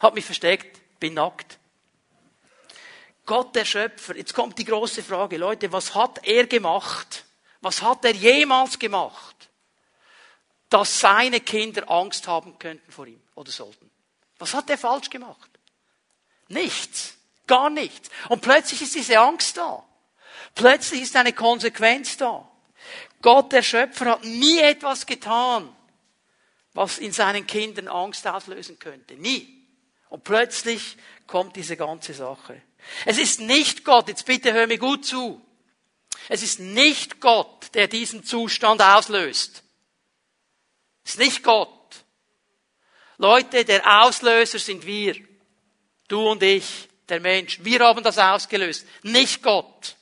[0.00, 1.58] Hab mich versteckt, bin nackt.
[3.24, 7.24] Gott der Schöpfer, jetzt kommt die große Frage, Leute, was hat er gemacht?
[7.62, 9.48] Was hat er jemals gemacht,
[10.68, 13.91] dass seine Kinder Angst haben könnten vor ihm oder sollten?
[14.42, 15.50] Was hat er falsch gemacht?
[16.48, 17.14] Nichts.
[17.46, 18.10] Gar nichts.
[18.28, 19.84] Und plötzlich ist diese Angst da.
[20.56, 22.50] Plötzlich ist eine Konsequenz da.
[23.20, 25.72] Gott, der Schöpfer, hat nie etwas getan,
[26.72, 29.14] was in seinen Kindern Angst auslösen könnte.
[29.14, 29.64] Nie.
[30.08, 30.96] Und plötzlich
[31.28, 32.60] kommt diese ganze Sache.
[33.06, 35.40] Es ist nicht Gott, jetzt bitte hör mir gut zu.
[36.28, 39.62] Es ist nicht Gott, der diesen Zustand auslöst.
[41.04, 41.81] Es ist nicht Gott.
[43.18, 45.16] Leute, der Auslöser sind wir.
[46.08, 47.58] Du und ich, der Mensch.
[47.62, 49.96] Wir haben das ausgelöst, nicht Gott.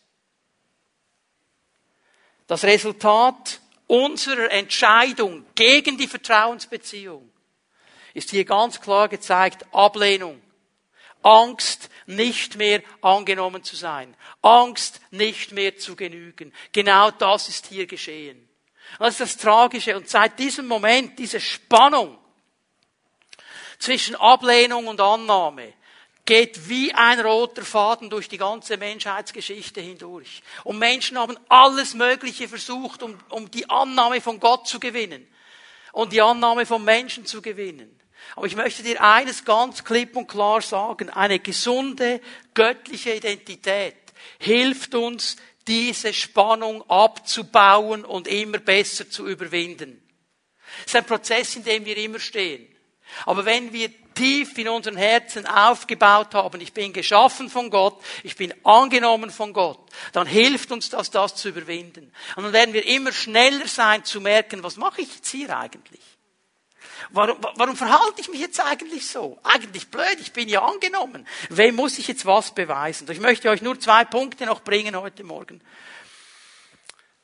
[2.47, 7.31] Das Resultat unserer Entscheidung gegen die Vertrauensbeziehung
[8.15, 10.41] ist hier ganz klar gezeigt, Ablehnung.
[11.23, 14.17] Angst, nicht mehr angenommen zu sein.
[14.43, 16.53] Angst, nicht mehr zu genügen.
[16.73, 18.49] Genau das ist hier geschehen.
[18.99, 19.97] das ist das Tragische.
[19.97, 22.19] Und seit diesem Moment, diese Spannung
[23.81, 25.73] zwischen Ablehnung und Annahme,
[26.25, 30.43] geht wie ein roter Faden durch die ganze Menschheitsgeschichte hindurch.
[30.63, 35.27] Und Menschen haben alles Mögliche versucht, um, um die Annahme von Gott zu gewinnen
[35.93, 37.99] und die Annahme von Menschen zu gewinnen.
[38.37, 41.11] Aber ich möchte dir eines ganz klipp und klar sagen.
[41.11, 42.21] Eine gesunde
[42.55, 43.97] göttliche Identität
[44.39, 50.01] hilft uns, diese Spannung abzubauen und immer besser zu überwinden.
[50.81, 52.69] Es ist ein Prozess, in dem wir immer stehen.
[53.27, 58.37] Aber wenn wir tief in unseren Herzen aufgebaut haben, ich bin geschaffen von Gott, ich
[58.37, 59.81] bin angenommen von Gott,
[60.13, 62.13] dann hilft uns das, das zu überwinden.
[62.37, 66.01] Und dann werden wir immer schneller sein zu merken, was mache ich jetzt hier eigentlich?
[67.13, 69.39] Warum, warum verhalte ich mich jetzt eigentlich so?
[69.43, 71.27] Eigentlich blöd, ich bin ja angenommen.
[71.49, 73.11] Wem muss ich jetzt was beweisen?
[73.11, 75.61] Ich möchte euch nur zwei Punkte noch bringen heute Morgen.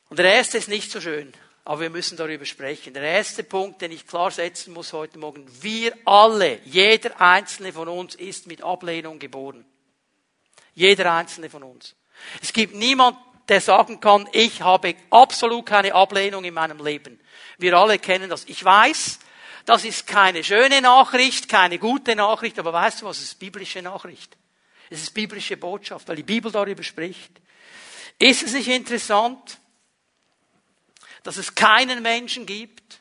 [0.09, 1.33] Und der erste ist nicht so schön,
[1.67, 2.95] aber wir müssen darüber sprechen.
[2.95, 5.45] Der erste Punkt, den ich klar setzen muss heute Morgen.
[5.63, 9.67] Wir alle, jeder einzelne von uns ist mit Ablehnung geboren.
[10.75, 11.97] Jeder einzelne von uns.
[12.41, 17.19] Es gibt niemand, der sagen kann, ich habe absolut keine Ablehnung in meinem Leben.
[17.59, 18.45] Wir alle kennen das.
[18.45, 19.19] Ich weiß,
[19.65, 23.83] das ist keine schöne Nachricht, keine gute Nachricht, aber weißt du was, es ist biblische
[23.83, 24.37] Nachricht.
[24.89, 27.33] Es ist biblische Botschaft, weil die Bibel darüber spricht.
[28.21, 29.59] Ist es nicht interessant,
[31.27, 33.01] dass es keinen Menschen gibt,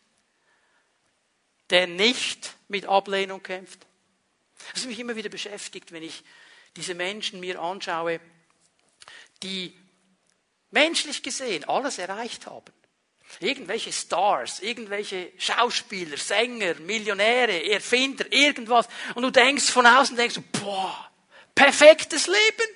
[1.70, 3.86] der nicht mit Ablehnung kämpft?
[4.74, 6.24] Das hat mich immer wieder beschäftigt, wenn ich
[6.76, 8.20] diese Menschen mir anschaue,
[9.44, 9.78] die
[10.72, 12.74] menschlich gesehen alles erreicht haben.
[13.40, 18.88] Irgendwelche Stars, irgendwelche Schauspieler, Sänger, Millionäre, Erfinder, irgendwas.
[19.14, 21.12] Und du denkst von außen, denkst du, boah,
[21.54, 22.70] perfektes Leben.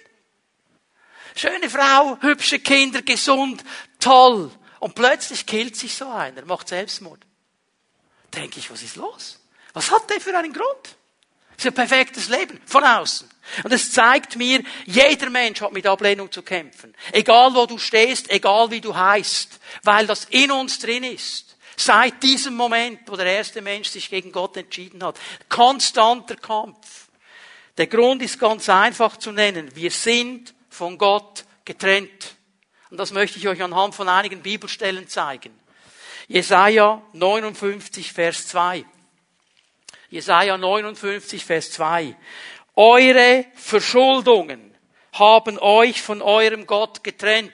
[1.35, 3.63] Schöne Frau, hübsche Kinder, gesund,
[3.99, 4.51] toll.
[4.79, 7.19] Und plötzlich killt sich so einer, macht Selbstmord.
[8.33, 9.39] Denke ich, was ist los?
[9.73, 10.95] Was hat der für einen Grund?
[11.55, 13.29] Das ist ein perfektes Leben, von außen.
[13.63, 16.95] Und es zeigt mir, jeder Mensch hat mit Ablehnung zu kämpfen.
[17.11, 21.57] Egal wo du stehst, egal wie du heißt, weil das in uns drin ist.
[21.75, 25.19] Seit diesem Moment, wo der erste Mensch sich gegen Gott entschieden hat.
[25.49, 27.09] Konstanter Kampf.
[27.77, 29.73] Der Grund ist ganz einfach zu nennen.
[29.75, 32.35] Wir sind von Gott getrennt.
[32.89, 35.57] Und das möchte ich euch anhand von einigen Bibelstellen zeigen.
[36.27, 38.85] Jesaja 59, Vers 2.
[40.09, 42.15] Jesaja 59, Vers 2.
[42.75, 44.75] Eure Verschuldungen
[45.13, 47.51] haben euch von eurem Gott getrennt.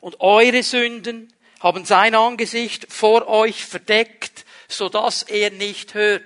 [0.00, 6.22] Und eure Sünden haben sein Angesicht vor euch verdeckt, so dass er nicht hört.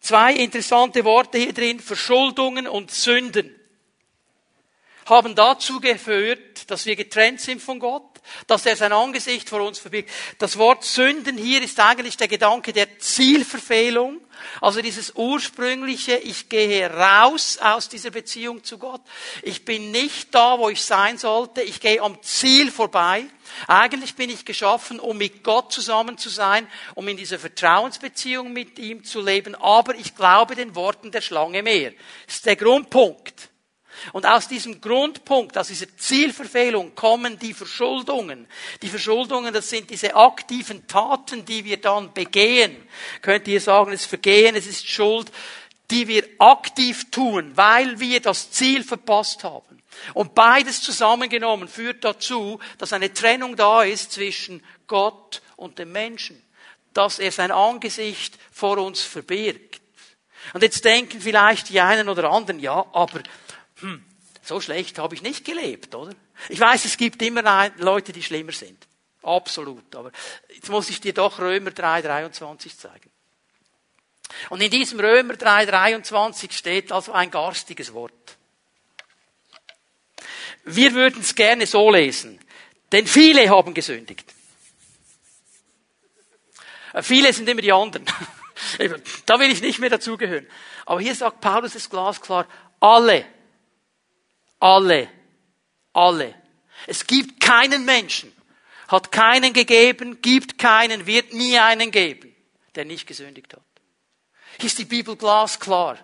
[0.00, 3.54] Zwei interessante Worte hier drin, Verschuldungen und Sünden,
[5.06, 8.02] haben dazu geführt, dass wir getrennt sind von Gott,
[8.48, 10.10] dass er sein Angesicht vor uns verbirgt.
[10.38, 14.20] Das Wort Sünden hier ist eigentlich der Gedanke der Zielverfehlung.
[14.60, 19.00] Also dieses ursprüngliche, ich gehe raus aus dieser Beziehung zu Gott.
[19.42, 21.62] Ich bin nicht da, wo ich sein sollte.
[21.62, 23.24] Ich gehe am Ziel vorbei.
[23.68, 28.78] Eigentlich bin ich geschaffen, um mit Gott zusammen zu sein, um in dieser Vertrauensbeziehung mit
[28.78, 29.54] ihm zu leben.
[29.54, 31.92] Aber ich glaube den Worten der Schlange mehr.
[32.26, 33.45] Das ist der Grundpunkt.
[34.12, 38.46] Und aus diesem Grundpunkt, aus dieser Zielverfehlung kommen die Verschuldungen.
[38.82, 42.76] Die Verschuldungen, das sind diese aktiven Taten, die wir dann begehen.
[43.22, 45.30] Könnt ihr sagen, es ist Vergehen, es ist Schuld,
[45.90, 49.82] die wir aktiv tun, weil wir das Ziel verpasst haben.
[50.14, 56.42] Und beides zusammengenommen führt dazu, dass eine Trennung da ist zwischen Gott und dem Menschen.
[56.92, 59.80] Dass er sein Angesicht vor uns verbirgt.
[60.52, 63.20] Und jetzt denken vielleicht die einen oder anderen, ja, aber
[63.80, 64.04] hm,
[64.42, 66.14] so schlecht habe ich nicht gelebt, oder?
[66.48, 68.86] Ich weiß, es gibt immer Leute, die schlimmer sind.
[69.22, 69.94] Absolut.
[69.96, 70.12] Aber
[70.54, 73.10] jetzt muss ich dir doch Römer 3, 23 zeigen.
[74.50, 78.12] Und in diesem Römer 3, 23 steht also ein garstiges Wort.
[80.64, 82.40] Wir würden es gerne so lesen.
[82.92, 84.32] Denn viele haben gesündigt.
[86.92, 88.06] Äh, viele sind immer die anderen.
[89.26, 90.46] Da will ich nicht mehr dazugehören.
[90.86, 92.46] Aber hier sagt Paulus es glasklar,
[92.80, 93.26] alle
[94.58, 95.08] alle.
[95.92, 96.34] Alle.
[96.86, 98.32] Es gibt keinen Menschen,
[98.88, 102.34] hat keinen gegeben, gibt keinen, wird nie einen geben,
[102.74, 103.62] der nicht gesündigt hat.
[104.58, 105.98] Hier ist die Bibel glasklar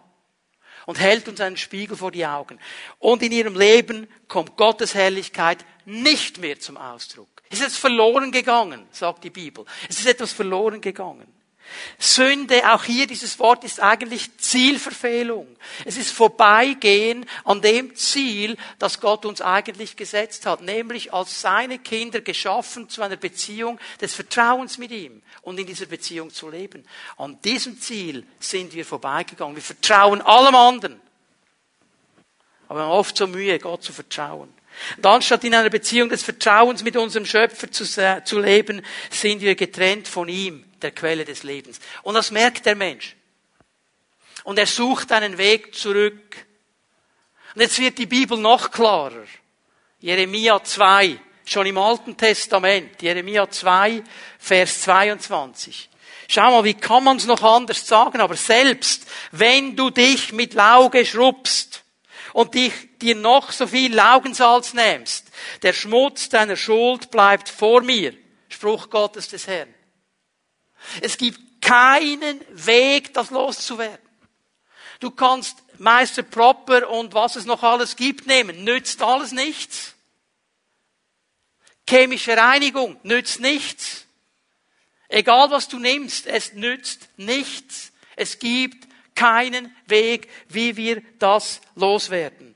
[0.87, 2.59] und hält uns einen Spiegel vor die Augen.
[2.99, 7.29] Und in ihrem Leben kommt Gottes Herrlichkeit nicht mehr zum Ausdruck.
[7.51, 9.65] Es ist jetzt verloren gegangen, sagt die Bibel.
[9.89, 11.33] Es ist etwas verloren gegangen.
[11.99, 15.47] Sünde, auch hier dieses Wort ist eigentlich Zielverfehlung.
[15.85, 21.79] Es ist Vorbeigehen an dem Ziel, das Gott uns eigentlich gesetzt hat, nämlich als seine
[21.79, 26.85] Kinder geschaffen zu einer Beziehung des Vertrauens mit ihm und in dieser Beziehung zu leben.
[27.17, 29.57] An diesem Ziel sind wir vorbeigegangen.
[29.57, 31.01] Wir vertrauen allem anderen.
[32.69, 34.53] Aber wir haben oft so Mühe, Gott zu vertrauen.
[34.97, 39.55] Und anstatt in einer Beziehung des Vertrauens mit unserem Schöpfer zu, zu leben, sind wir
[39.55, 41.79] getrennt von ihm der Quelle des Lebens.
[42.03, 43.17] Und das merkt der Mensch.
[44.45, 46.47] Und er sucht einen Weg zurück.
[47.55, 49.25] Und jetzt wird die Bibel noch klarer.
[50.01, 54.03] Jeremia 2, schon im Alten Testament, Jeremia 2,
[54.39, 55.89] Vers 22.
[56.29, 60.55] Schau mal, wie kann man es noch anders sagen, aber selbst wenn du dich mit
[60.55, 61.85] Lauge schrubbst
[62.33, 65.27] und dich, dir noch so viel Laugensalz nimmst,
[65.63, 68.15] der Schmutz deiner Schuld bleibt vor mir.
[68.49, 69.73] Spruch Gottes des Herrn.
[71.01, 73.99] Es gibt keinen Weg, das loszuwerden.
[75.01, 79.95] Du kannst Meister Proper und was es noch alles gibt nehmen, nützt alles nichts.
[81.89, 84.07] Chemische Reinigung nützt nichts.
[85.09, 87.93] Egal was du nimmst, es nützt nichts.
[88.17, 92.55] Es gibt keinen Weg, wie wir das loswerden.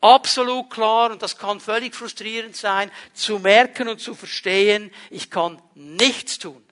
[0.00, 5.60] Absolut klar, und das kann völlig frustrierend sein, zu merken und zu verstehen, ich kann
[5.74, 6.64] nichts tun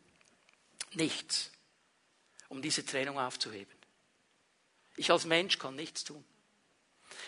[0.98, 1.50] nichts,
[2.48, 3.72] um diese Trennung aufzuheben.
[4.96, 6.24] Ich als Mensch kann nichts tun.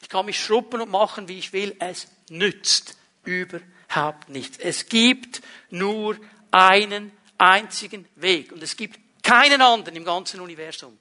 [0.02, 1.76] Ich kann mich schruppen und machen, wie ich will.
[1.78, 4.58] Es nützt überhaupt nichts.
[4.58, 6.16] Es gibt nur
[6.50, 8.52] einen einzigen Weg.
[8.52, 10.98] Und es gibt keinen anderen im ganzen Universum.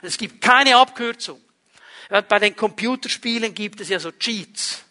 [0.00, 1.40] Es gibt keine Abkürzung.
[2.08, 4.82] Bei den Computerspielen gibt es ja so Cheats.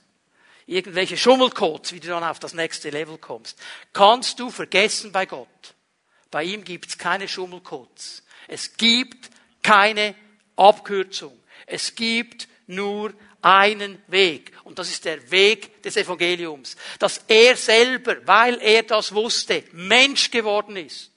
[0.65, 3.59] Irgendwelche Schummelcodes, wie du dann auf das nächste Level kommst.
[3.93, 5.75] Kannst du vergessen bei Gott.
[6.29, 8.23] Bei ihm gibt's keine Schummelcodes.
[8.47, 9.29] Es gibt
[9.61, 10.15] keine
[10.55, 11.37] Abkürzung.
[11.65, 14.53] Es gibt nur einen Weg.
[14.63, 16.75] Und das ist der Weg des Evangeliums.
[16.99, 21.10] Dass er selber, weil er das wusste, Mensch geworden ist.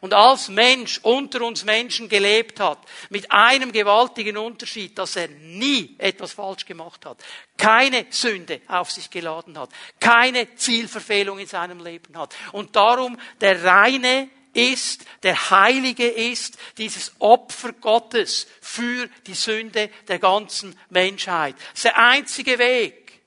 [0.00, 2.78] Und als Mensch unter uns Menschen gelebt hat,
[3.10, 7.22] mit einem gewaltigen Unterschied, dass er nie etwas falsch gemacht hat,
[7.56, 9.70] keine Sünde auf sich geladen hat,
[10.00, 12.34] keine Zielverfehlung in seinem Leben hat.
[12.52, 20.18] Und darum der reine, ist, der Heilige ist, dieses Opfer Gottes für die Sünde der
[20.18, 21.56] ganzen Menschheit.
[21.56, 23.20] Das ist der einzige Weg.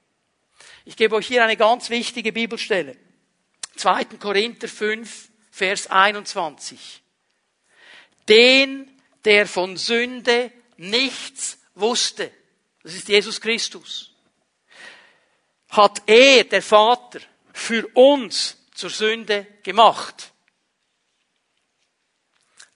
[0.86, 2.96] Ich gebe euch hier eine ganz wichtige Bibelstelle.
[3.76, 4.06] 2.
[4.20, 5.27] Korinther 5,
[5.58, 7.02] Vers 21.
[8.30, 12.32] Den, der von Sünde nichts wusste,
[12.84, 14.14] das ist Jesus Christus,
[15.70, 17.20] hat er, der Vater,
[17.54, 20.32] für uns zur Sünde gemacht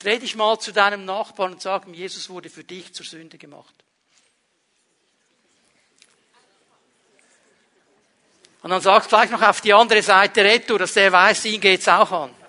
[0.01, 3.37] Dreh dich mal zu deinem Nachbarn und sag ihm, Jesus wurde für dich zur Sünde
[3.37, 3.75] gemacht.
[8.63, 11.87] Und dann sagst gleich noch auf die andere Seite Retour, dass der weiß, ihn geht's
[11.87, 12.40] auch an.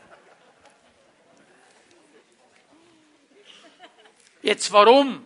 [4.43, 5.25] Jetzt warum?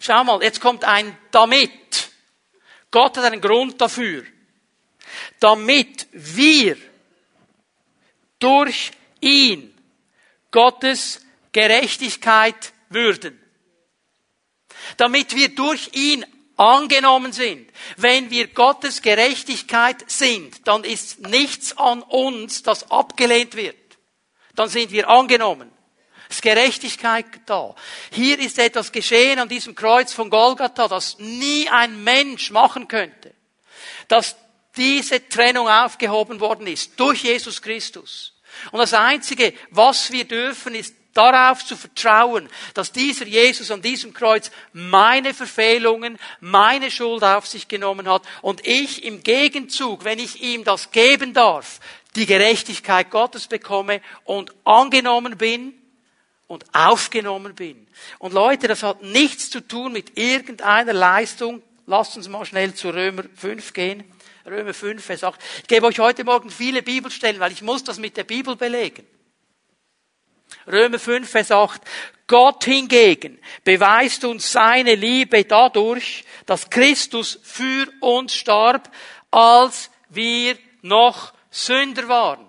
[0.00, 2.10] Schau mal, jetzt kommt ein damit.
[2.90, 4.24] Gott hat einen Grund dafür.
[5.40, 6.76] Damit wir
[8.38, 9.72] durch ihn
[10.50, 11.20] Gottes
[11.52, 13.40] Gerechtigkeit würden.
[14.96, 16.24] Damit wir durch ihn
[16.56, 17.70] angenommen sind.
[17.96, 23.76] Wenn wir Gottes Gerechtigkeit sind, dann ist nichts an uns, das abgelehnt wird.
[24.54, 25.70] Dann sind wir angenommen.
[26.28, 27.74] Es ist Gerechtigkeit da.
[28.10, 33.32] Hier ist etwas geschehen an diesem Kreuz von Golgatha, das nie ein Mensch machen könnte.
[34.08, 34.36] Dass
[34.76, 38.34] diese Trennung aufgehoben worden ist durch Jesus Christus.
[38.72, 44.12] Und das Einzige, was wir dürfen, ist darauf zu vertrauen, dass dieser Jesus an diesem
[44.12, 50.42] Kreuz meine Verfehlungen, meine Schuld auf sich genommen hat und ich im Gegenzug, wenn ich
[50.42, 51.80] ihm das geben darf,
[52.16, 55.74] die Gerechtigkeit Gottes bekomme und angenommen bin
[56.46, 57.86] und aufgenommen bin.
[58.18, 61.62] Und Leute, das hat nichts zu tun mit irgendeiner Leistung.
[61.86, 64.04] Lasst uns mal schnell zu Römer 5 gehen.
[64.46, 65.40] Römer 5, Vers 8.
[65.62, 69.04] Ich gebe euch heute Morgen viele Bibelstellen, weil ich muss das mit der Bibel belegen.
[70.66, 71.80] Römer 5, Vers 8.
[72.28, 78.90] Gott hingegen beweist uns seine Liebe dadurch, dass Christus für uns starb,
[79.30, 82.45] als wir noch Sünder waren.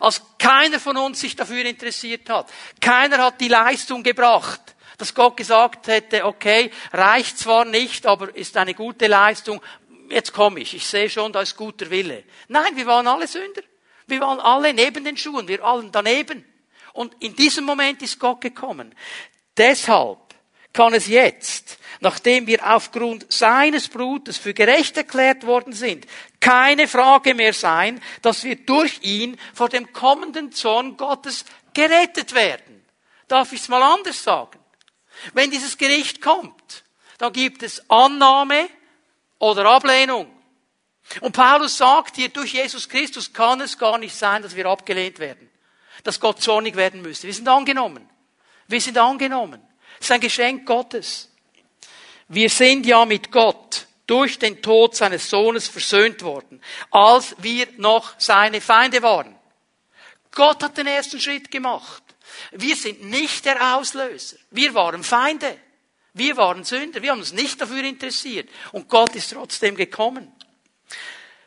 [0.00, 2.50] Als keiner von uns sich dafür interessiert hat.
[2.80, 4.60] Keiner hat die Leistung gebracht,
[4.98, 9.60] dass Gott gesagt hätte, okay, reicht zwar nicht, aber ist eine gute Leistung,
[10.08, 12.24] jetzt komme ich, ich sehe schon, da ist guter Wille.
[12.48, 13.62] Nein, wir waren alle Sünder.
[14.06, 16.44] Wir waren alle neben den Schuhen, wir allen daneben.
[16.92, 18.94] Und in diesem Moment ist Gott gekommen.
[19.56, 20.18] Deshalb
[20.72, 26.06] kann es jetzt, nachdem wir aufgrund seines Blutes für gerecht erklärt worden sind,
[26.40, 31.44] keine Frage mehr sein, dass wir durch ihn vor dem kommenden Zorn Gottes
[31.74, 32.84] gerettet werden.
[33.28, 34.58] Darf ich es mal anders sagen?
[35.32, 36.84] Wenn dieses Gericht kommt,
[37.18, 38.68] dann gibt es Annahme
[39.38, 40.30] oder Ablehnung.
[41.20, 45.18] Und Paulus sagt hier, durch Jesus Christus kann es gar nicht sein, dass wir abgelehnt
[45.18, 45.52] werden
[46.02, 47.26] dass Gott zornig werden müsste.
[47.26, 48.08] Wir sind angenommen.
[48.68, 49.60] Wir sind angenommen.
[50.00, 51.31] Es ist ein Geschenk Gottes.
[52.32, 58.14] Wir sind ja mit Gott durch den Tod seines Sohnes versöhnt worden, als wir noch
[58.18, 59.36] seine Feinde waren.
[60.30, 62.02] Gott hat den ersten Schritt gemacht.
[62.52, 64.38] Wir sind nicht der Auslöser.
[64.50, 65.58] Wir waren Feinde.
[66.14, 67.02] Wir waren Sünder.
[67.02, 68.48] Wir haben uns nicht dafür interessiert.
[68.72, 70.32] Und Gott ist trotzdem gekommen.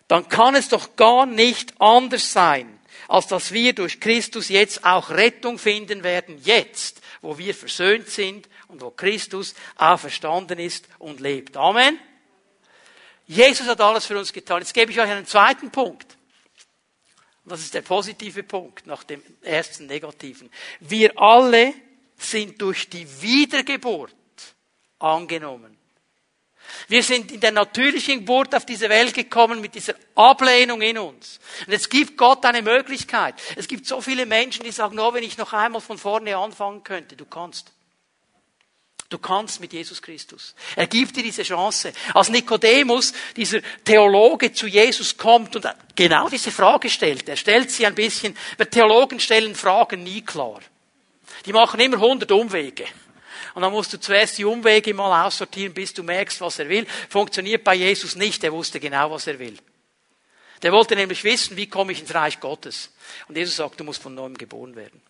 [0.08, 5.10] Dann kann es doch gar nicht anders sein, als dass wir durch Christus jetzt auch
[5.10, 11.58] Rettung finden werden, jetzt, wo wir versöhnt sind und wo Christus auferstanden ist und lebt.
[11.58, 12.00] Amen.
[13.26, 14.60] Jesus hat alles für uns getan.
[14.62, 16.16] Jetzt gebe ich euch einen zweiten Punkt.
[17.44, 20.52] Und das ist der positive Punkt nach dem ersten negativen.
[20.80, 21.74] Wir alle
[22.18, 24.14] sind durch die Wiedergeburt
[25.00, 25.78] angenommen.
[26.88, 31.40] Wir sind in der natürlichen Geburt auf diese Welt gekommen mit dieser Ablehnung in uns.
[31.66, 33.36] Und jetzt gibt Gott eine Möglichkeit.
[33.56, 36.84] Es gibt so viele Menschen, die sagen, oh, wenn ich noch einmal von vorne anfangen
[36.84, 37.72] könnte, du kannst.
[39.10, 40.56] Du kannst mit Jesus Christus.
[40.76, 41.94] Er gibt dir diese Chance.
[42.14, 47.86] Als Nikodemus, dieser Theologe, zu Jesus kommt und genau diese Frage stellt, er stellt sie
[47.86, 50.60] ein bisschen, weil Theologen stellen Fragen nie klar.
[51.46, 52.86] Die machen immer hundert Umwege.
[53.56, 56.86] Und dann musst du zuerst die Umwege mal aussortieren, bis du merkst, was er will.
[57.10, 58.44] Funktioniert bei Jesus nicht.
[58.44, 59.58] Er wusste genau, was er will.
[60.62, 62.92] Der wollte nämlich wissen, wie komme ich ins Reich Gottes.
[63.28, 65.02] Und Jesus sagt, du musst von neuem geboren werden.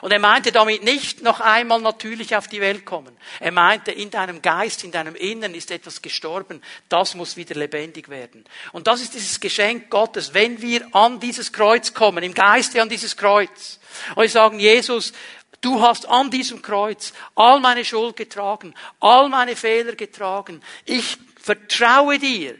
[0.00, 3.16] Und er meinte damit nicht noch einmal natürlich auf die Welt kommen.
[3.40, 6.62] Er meinte, in deinem Geist, in deinem Innern ist etwas gestorben.
[6.88, 8.44] Das muss wieder lebendig werden.
[8.72, 10.34] Und das ist dieses Geschenk Gottes.
[10.34, 13.78] Wenn wir an dieses Kreuz kommen, im Geiste an dieses Kreuz,
[14.14, 15.12] und wir sagen, Jesus,
[15.60, 20.62] Du hast an diesem Kreuz all meine Schuld getragen, all meine Fehler getragen.
[20.84, 22.56] Ich vertraue dir,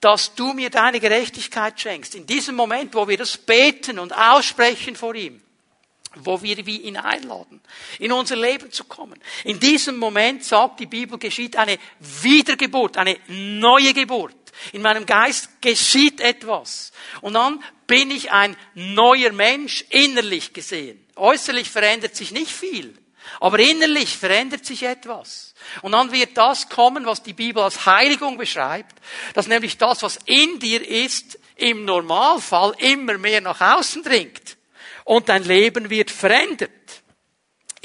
[0.00, 2.14] dass du mir deine Gerechtigkeit schenkst.
[2.14, 5.42] In diesem Moment, wo wir das beten und aussprechen vor ihm,
[6.14, 7.60] wo wir wie ihn einladen,
[7.98, 9.20] in unser Leben zu kommen.
[9.44, 14.36] In diesem Moment, sagt die Bibel, geschieht eine Wiedergeburt, eine neue Geburt.
[14.72, 16.92] In meinem Geist geschieht etwas.
[17.20, 21.05] Und dann bin ich ein neuer Mensch, innerlich gesehen.
[21.16, 22.96] Äußerlich verändert sich nicht viel,
[23.40, 25.54] aber innerlich verändert sich etwas.
[25.82, 28.96] Und dann wird das kommen, was die Bibel als Heiligung beschreibt,
[29.34, 34.56] dass nämlich das, was in dir ist, im Normalfall immer mehr nach außen dringt.
[35.04, 36.70] Und dein Leben wird verändert.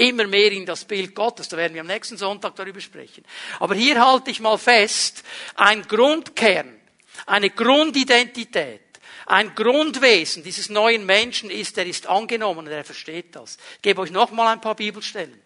[0.01, 1.47] immer mehr in das Bild Gottes.
[1.47, 3.23] Da werden wir am nächsten Sonntag darüber sprechen.
[3.59, 5.23] Aber hier halte ich mal fest,
[5.55, 6.79] ein Grundkern,
[7.25, 8.90] eine Grundidentität,
[9.25, 13.57] ein Grundwesen dieses neuen Menschen ist, er ist angenommen und er versteht das.
[13.75, 15.41] Ich gebe euch noch mal ein paar Bibelstellen.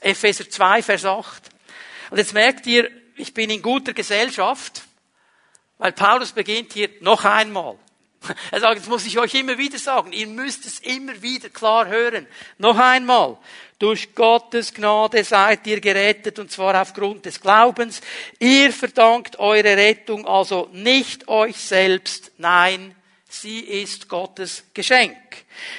[0.00, 1.42] Epheser 2, Vers 8.
[2.10, 4.82] Und jetzt merkt ihr, ich bin in guter Gesellschaft,
[5.78, 7.78] weil Paulus beginnt hier noch einmal.
[8.50, 11.86] Er sagt, jetzt muss ich euch immer wieder sagen, ihr müsst es immer wieder klar
[11.86, 12.26] hören.
[12.58, 13.38] Noch einmal.
[13.78, 18.00] Durch Gottes Gnade seid ihr gerettet und zwar aufgrund des Glaubens.
[18.38, 22.94] Ihr verdankt eure Rettung also nicht euch selbst, nein,
[23.28, 25.16] sie ist Gottes Geschenk.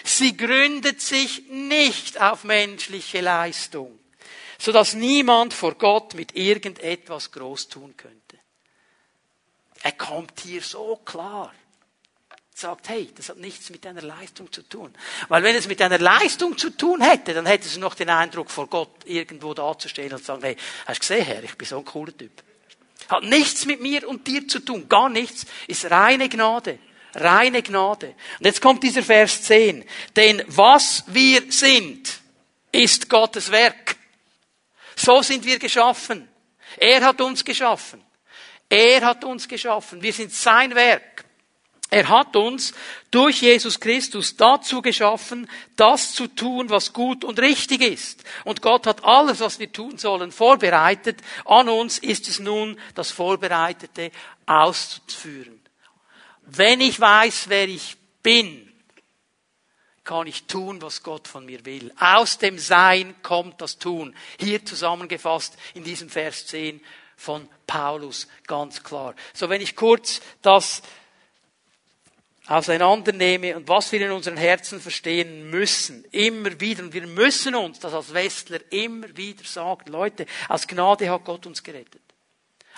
[0.04, 3.98] Sie gründet sich nicht auf menschliche Leistung,
[4.60, 8.38] sodass niemand vor Gott mit irgendetwas groß tun könnte.
[9.84, 11.54] Er kommt hier so klar
[12.58, 14.94] sagt, hey, das hat nichts mit deiner Leistung zu tun.
[15.28, 18.50] Weil wenn es mit deiner Leistung zu tun hätte, dann hättest du noch den Eindruck,
[18.50, 21.78] vor Gott irgendwo dazustehen und zu sagen, hey, hast du gesehen, Herr, ich bin so
[21.78, 22.32] ein cooler Typ.
[23.10, 26.80] Hat nichts mit mir und dir zu tun, gar nichts, ist reine Gnade.
[27.14, 28.16] Reine Gnade.
[28.40, 29.86] Und jetzt kommt dieser Vers 10.
[30.16, 32.20] Denn was wir sind,
[32.72, 33.96] ist Gottes Werk.
[34.96, 36.28] So sind wir geschaffen.
[36.78, 38.02] Er hat uns geschaffen.
[38.70, 40.02] Er hat uns geschaffen.
[40.02, 41.15] Wir sind sein Werk.
[41.96, 42.74] Er hat uns
[43.10, 48.26] durch Jesus Christus dazu geschaffen, das zu tun, was gut und richtig ist.
[48.44, 51.22] Und Gott hat alles, was wir tun sollen, vorbereitet.
[51.46, 54.12] An uns ist es nun, das Vorbereitete
[54.46, 55.62] auszuführen.
[56.42, 58.70] Wenn ich weiß, wer ich bin,
[60.04, 61.94] kann ich tun, was Gott von mir will.
[61.98, 64.14] Aus dem Sein kommt das Tun.
[64.38, 66.82] Hier zusammengefasst in diesem Vers 10
[67.16, 69.16] von Paulus ganz klar.
[69.34, 70.82] So, wenn ich kurz das
[72.48, 77.80] auseinandernehme und was wir in unseren Herzen verstehen müssen, immer wieder, und wir müssen uns
[77.80, 82.02] das als Westler immer wieder sagen, Leute, aus Gnade hat Gott uns gerettet.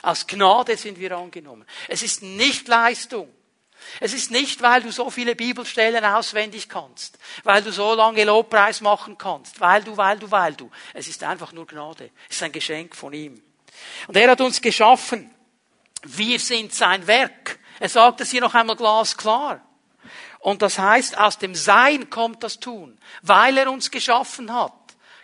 [0.01, 1.65] Aus Gnade sind wir angenommen.
[1.87, 3.29] Es ist nicht Leistung.
[3.99, 8.81] Es ist nicht, weil du so viele Bibelstellen auswendig kannst, weil du so lange Lobpreis
[8.81, 10.69] machen kannst, weil du, weil du, weil du.
[10.93, 12.09] Es ist einfach nur Gnade.
[12.29, 13.41] Es ist ein Geschenk von ihm.
[14.07, 15.29] Und er hat uns geschaffen.
[16.03, 17.59] Wir sind sein Werk.
[17.79, 19.61] Er sagt es hier noch einmal glasklar.
[20.39, 22.97] Und das heißt, aus dem Sein kommt das Tun.
[23.21, 24.73] Weil er uns geschaffen hat,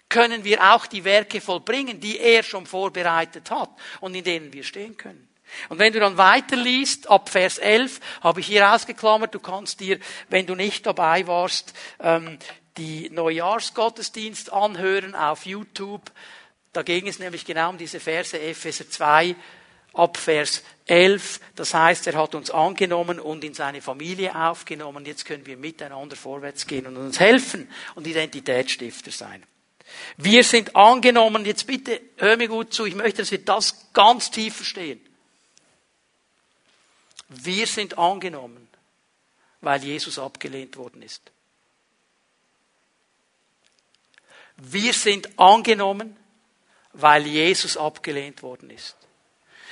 [0.10, 4.64] können wir auch die Werke vollbringen, die er schon vorbereitet hat und in denen wir
[4.64, 5.28] stehen können.
[5.70, 10.00] Und wenn du dann weiterliest, ab Vers 11, habe ich hier ausgeklammert, du kannst dir,
[10.30, 12.38] wenn du nicht dabei warst, ähm,
[12.78, 16.12] die Neujahrsgottesdienst anhören auf YouTube.
[16.74, 19.36] Da ging es nämlich genau um diese Verse Epheser 2,
[19.94, 21.40] ab Vers 11.
[21.56, 25.06] Das heißt, er hat uns angenommen und in seine Familie aufgenommen.
[25.06, 29.44] Jetzt können wir miteinander vorwärts gehen und uns helfen und Identitätsstifter sein.
[30.18, 31.46] Wir sind angenommen.
[31.46, 32.86] Jetzt bitte hör mir gut zu.
[32.86, 35.00] Ich möchte, dass wir das ganz tief verstehen.
[37.30, 38.68] Wir sind angenommen,
[39.62, 41.32] weil Jesus abgelehnt worden ist.
[44.58, 46.16] Wir sind angenommen,
[46.94, 48.96] weil Jesus abgelehnt worden ist.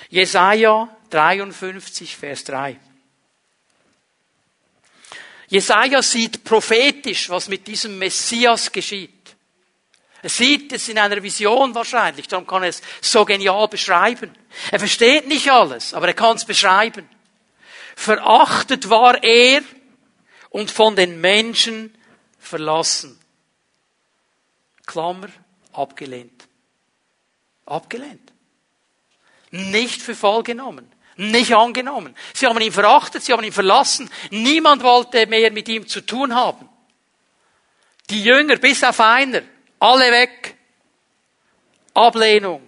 [0.09, 2.79] Jesaja 53, Vers 3.
[5.47, 9.35] Jesaja sieht prophetisch, was mit diesem Messias geschieht.
[10.23, 14.31] Er sieht es in einer Vision wahrscheinlich, darum kann er es so genial beschreiben.
[14.71, 17.09] Er versteht nicht alles, aber er kann es beschreiben.
[17.95, 19.61] Verachtet war er
[20.49, 21.93] und von den Menschen
[22.39, 23.19] verlassen.
[24.85, 25.29] Klammer,
[25.73, 26.47] abgelehnt.
[27.65, 28.31] Abgelehnt
[29.51, 32.15] nicht für voll genommen, nicht angenommen.
[32.33, 34.09] Sie haben ihn verachtet, sie haben ihn verlassen.
[34.31, 36.67] Niemand wollte mehr mit ihm zu tun haben.
[38.09, 39.41] Die Jünger, bis auf einer,
[39.79, 40.55] alle weg.
[41.93, 42.61] Ablehnung.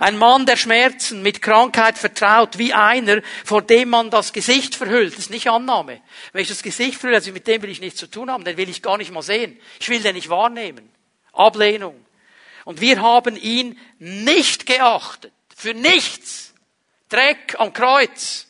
[0.00, 5.12] Ein Mann der Schmerzen, mit Krankheit vertraut, wie einer, vor dem man das Gesicht verhüllt.
[5.12, 6.00] Das ist nicht Annahme.
[6.32, 8.56] Wenn ich das Gesicht verhülle, also mit dem will ich nichts zu tun haben, den
[8.56, 9.58] will ich gar nicht mal sehen.
[9.80, 10.90] Ich will den nicht wahrnehmen.
[11.32, 12.04] Ablehnung.
[12.64, 15.32] Und wir haben ihn nicht geachtet.
[15.58, 16.54] Für nichts.
[17.08, 18.46] Dreck am Kreuz.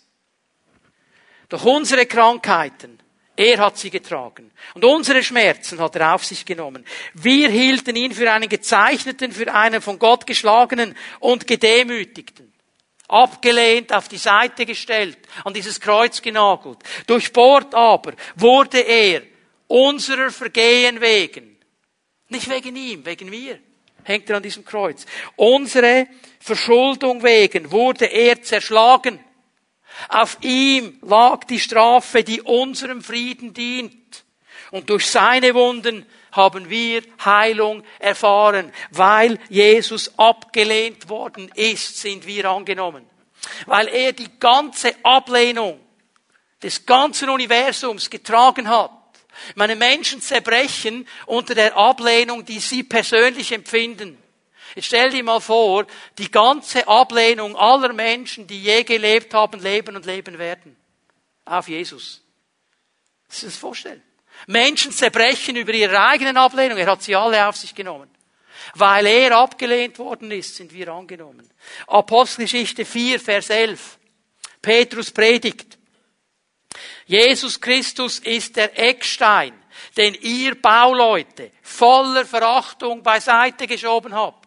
[1.49, 2.99] Durch unsere Krankheiten.
[3.35, 4.51] Er hat sie getragen.
[4.75, 6.85] Und unsere Schmerzen hat er auf sich genommen.
[7.15, 12.53] Wir hielten ihn für einen gezeichneten, für einen von Gott geschlagenen und gedemütigten.
[13.09, 16.81] Abgelehnt, auf die Seite gestellt, an dieses Kreuz genagelt.
[17.07, 19.23] Durchbohrt aber wurde er
[19.67, 21.59] unserer Vergehen wegen.
[22.29, 23.59] Nicht wegen ihm, wegen mir
[24.09, 25.07] hängt er an diesem Kreuz.
[25.37, 26.09] Unsere
[26.41, 29.21] Verschuldung wegen wurde er zerschlagen.
[30.09, 34.25] Auf ihm lag die Strafe, die unserem Frieden dient.
[34.71, 38.73] Und durch seine Wunden haben wir Heilung erfahren.
[38.91, 43.05] Weil Jesus abgelehnt worden ist, sind wir angenommen.
[43.67, 45.81] Weil er die ganze Ablehnung
[46.63, 48.91] des ganzen Universums getragen hat.
[49.55, 54.23] Meine Menschen zerbrechen unter der Ablehnung, die sie persönlich empfinden.
[54.75, 55.87] Jetzt stell dir mal vor,
[56.19, 60.77] die ganze Ablehnung aller Menschen, die je gelebt haben, leben und leben werden.
[61.45, 62.23] Auf Jesus.
[63.29, 64.03] Das ist das Vorstellen.
[64.47, 66.79] Menschen zerbrechen über ihre eigenen Ablehnung.
[66.79, 68.11] Er hat sie alle auf sich genommen.
[68.75, 71.49] Weil er abgelehnt worden ist, sind wir angenommen.
[71.87, 73.99] Apostelgeschichte 4, Vers 11.
[74.61, 75.78] Petrus predigt.
[77.09, 79.55] Jesus Christus ist der Eckstein,
[79.97, 84.47] den ihr Bauleute voller Verachtung beiseite geschoben habt.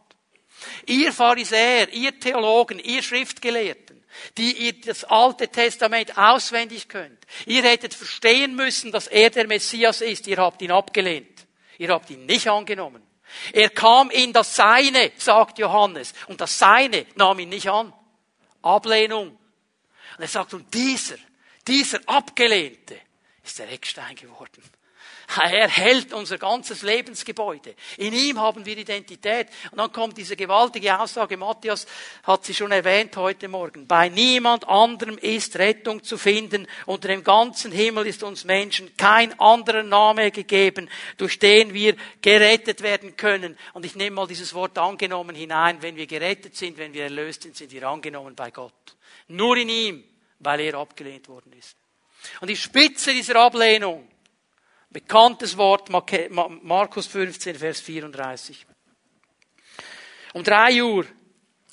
[0.85, 4.03] Ihr Pharisäer, ihr Theologen, ihr Schriftgelehrten,
[4.37, 7.17] die ihr das Alte Testament auswendig könnt.
[7.47, 10.27] Ihr hättet verstehen müssen, dass er der Messias ist.
[10.27, 11.47] Ihr habt ihn abgelehnt.
[11.79, 13.01] Ihr habt ihn nicht angenommen.
[13.53, 17.91] Er kam in das Seine, sagt Johannes, und das Seine nahm ihn nicht an.
[18.61, 19.29] Ablehnung.
[19.29, 21.17] Und er sagt, und dieser,
[21.67, 22.99] dieser Abgelehnte
[23.43, 24.63] ist der Eckstein geworden.
[25.41, 27.75] Er hält unser ganzes Lebensgebäude.
[27.97, 29.47] In ihm haben wir Identität.
[29.71, 31.87] Und dann kommt diese gewaltige Aussage, Matthias
[32.23, 33.87] hat sie schon erwähnt heute Morgen.
[33.87, 36.67] Bei niemand anderem ist Rettung zu finden.
[36.85, 42.81] Unter dem ganzen Himmel ist uns Menschen kein anderer Name gegeben, durch den wir gerettet
[42.81, 43.57] werden können.
[43.73, 45.81] Und ich nehme mal dieses Wort angenommen hinein.
[45.81, 48.73] Wenn wir gerettet sind, wenn wir erlöst sind, sind wir angenommen bei Gott.
[49.27, 50.03] Nur in ihm,
[50.41, 51.77] weil er abgelehnt worden ist.
[52.39, 54.07] Und die Spitze dieser Ablehnung
[54.91, 58.65] Bekanntes Wort, Markus 15, Vers 34.
[60.33, 61.05] Um drei Uhr,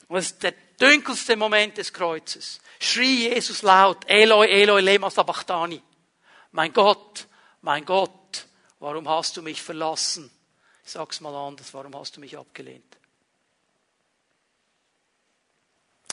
[0.09, 5.83] das ist der dunkelste Moment des Kreuzes, schrie Jesus laut, Eloi, Eloi, lema sabachthani.
[6.53, 7.27] Mein Gott,
[7.63, 8.47] mein Gott,
[8.79, 10.31] warum hast du mich verlassen?
[10.85, 12.97] Ich sag's mal anders, warum hast du mich abgelehnt?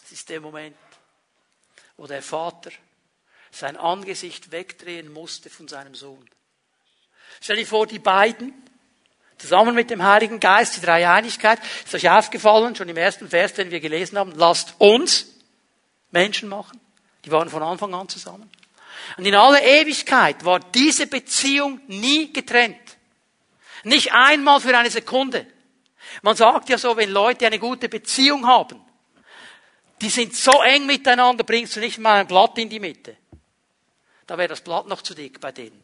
[0.03, 0.75] Es ist der Moment,
[1.97, 2.71] wo der Vater
[3.51, 6.29] sein Angesicht wegdrehen musste von seinem Sohn.
[7.41, 8.53] Stell dir vor, die beiden,
[9.37, 13.71] zusammen mit dem Heiligen Geist, die Dreieinigkeit, ist euch aufgefallen, schon im ersten Vers, den
[13.71, 15.27] wir gelesen haben, lasst uns
[16.11, 16.79] Menschen machen.
[17.23, 18.49] Die waren von Anfang an zusammen.
[19.17, 22.97] Und in aller Ewigkeit war diese Beziehung nie getrennt.
[23.83, 25.45] Nicht einmal für eine Sekunde.
[26.21, 28.81] Man sagt ja so, wenn Leute eine gute Beziehung haben,
[30.01, 33.17] die sind so eng miteinander, bringst du nicht mal ein Blatt in die Mitte.
[34.27, 35.83] Da wäre das Blatt noch zu dick bei denen.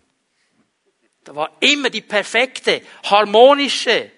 [1.23, 4.11] Da war immer die perfekte, harmonische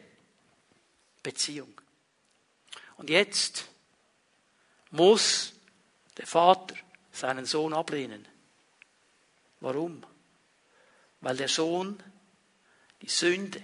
[1.21, 1.79] Beziehung.
[2.97, 3.65] Und jetzt
[4.91, 5.53] muss
[6.17, 6.75] der Vater
[7.11, 8.27] seinen Sohn ablehnen.
[9.59, 10.03] Warum?
[11.21, 12.01] Weil der Sohn
[13.01, 13.61] die Sünde,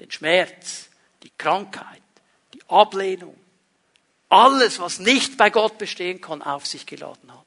[0.00, 0.90] den Schmerz,
[1.22, 2.02] die Krankheit,
[2.52, 3.38] die Ablehnung,
[4.28, 7.44] alles, was nicht bei Gott bestehen kann, auf sich geladen hat.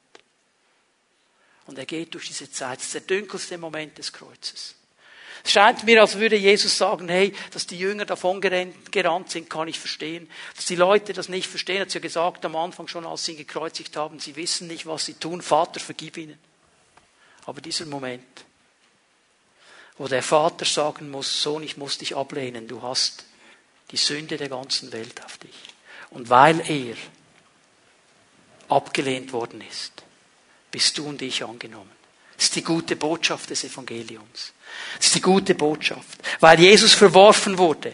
[1.67, 2.79] Und er geht durch diese Zeit.
[2.79, 4.75] Das ist der dunkelste Moment des Kreuzes.
[5.43, 9.67] Es scheint mir, als würde Jesus sagen, hey, dass die Jünger davon gerannt sind, kann
[9.67, 10.29] ich verstehen.
[10.55, 13.31] Dass die Leute das nicht verstehen, hat sie ja gesagt am Anfang schon, als sie
[13.31, 15.41] ihn gekreuzigt haben, sie wissen nicht, was sie tun.
[15.41, 16.37] Vater, vergib ihnen.
[17.45, 18.45] Aber dieser Moment,
[19.97, 23.25] wo der Vater sagen muss, Sohn, ich muss dich ablehnen, du hast
[23.89, 25.70] die Sünde der ganzen Welt auf dich.
[26.11, 26.95] Und weil er
[28.69, 29.91] abgelehnt worden ist,
[30.69, 31.91] bist du und ich angenommen.
[32.35, 34.53] Das ist die gute Botschaft des Evangeliums.
[34.97, 36.19] Das ist die gute Botschaft.
[36.39, 37.93] Weil Jesus verworfen wurde,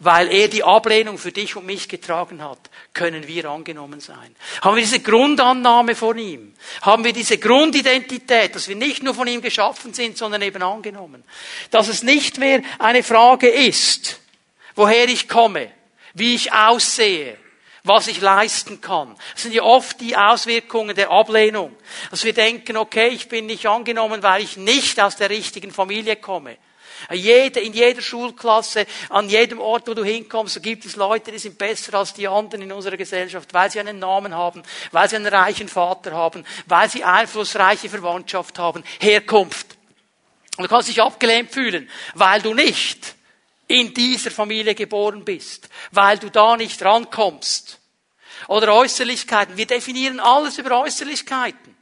[0.00, 2.58] weil er die Ablehnung für dich und mich getragen hat,
[2.92, 4.34] können wir angenommen sein.
[4.62, 6.54] Haben wir diese Grundannahme von ihm?
[6.82, 11.24] Haben wir diese Grundidentität, dass wir nicht nur von ihm geschaffen sind, sondern eben angenommen?
[11.70, 14.20] Dass es nicht mehr eine Frage ist,
[14.74, 15.70] woher ich komme,
[16.14, 17.36] wie ich aussehe,
[17.84, 19.16] was ich leisten kann.
[19.32, 21.74] Das sind ja oft die Auswirkungen der Ablehnung.
[22.10, 26.16] Dass wir denken, okay, ich bin nicht angenommen, weil ich nicht aus der richtigen Familie
[26.16, 26.58] komme.
[27.12, 31.56] Jede, in jeder Schulklasse, an jedem Ort, wo du hinkommst, gibt es Leute, die sind
[31.56, 35.26] besser als die anderen in unserer Gesellschaft, weil sie einen Namen haben, weil sie einen
[35.26, 39.76] reichen Vater haben, weil sie einflussreiche Verwandtschaft haben, Herkunft.
[40.56, 43.14] Und du kannst dich abgelehnt fühlen, weil du nicht
[43.68, 47.78] in dieser Familie geboren bist, weil du da nicht rankommst.
[48.48, 49.56] Oder Äußerlichkeiten.
[49.56, 51.76] Wir definieren alles über Äußerlichkeiten.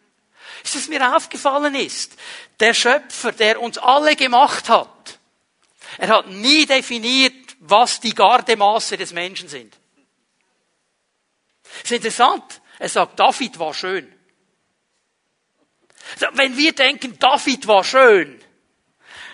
[0.64, 2.16] Ist es mir aufgefallen ist,
[2.58, 5.18] der Schöpfer, der uns alle gemacht hat,
[5.98, 9.76] er hat nie definiert, was die Gardemaße des Menschen sind.
[11.82, 12.60] ist interessant.
[12.78, 14.12] Er sagt, David war schön.
[16.32, 18.40] Wenn wir denken, David war schön,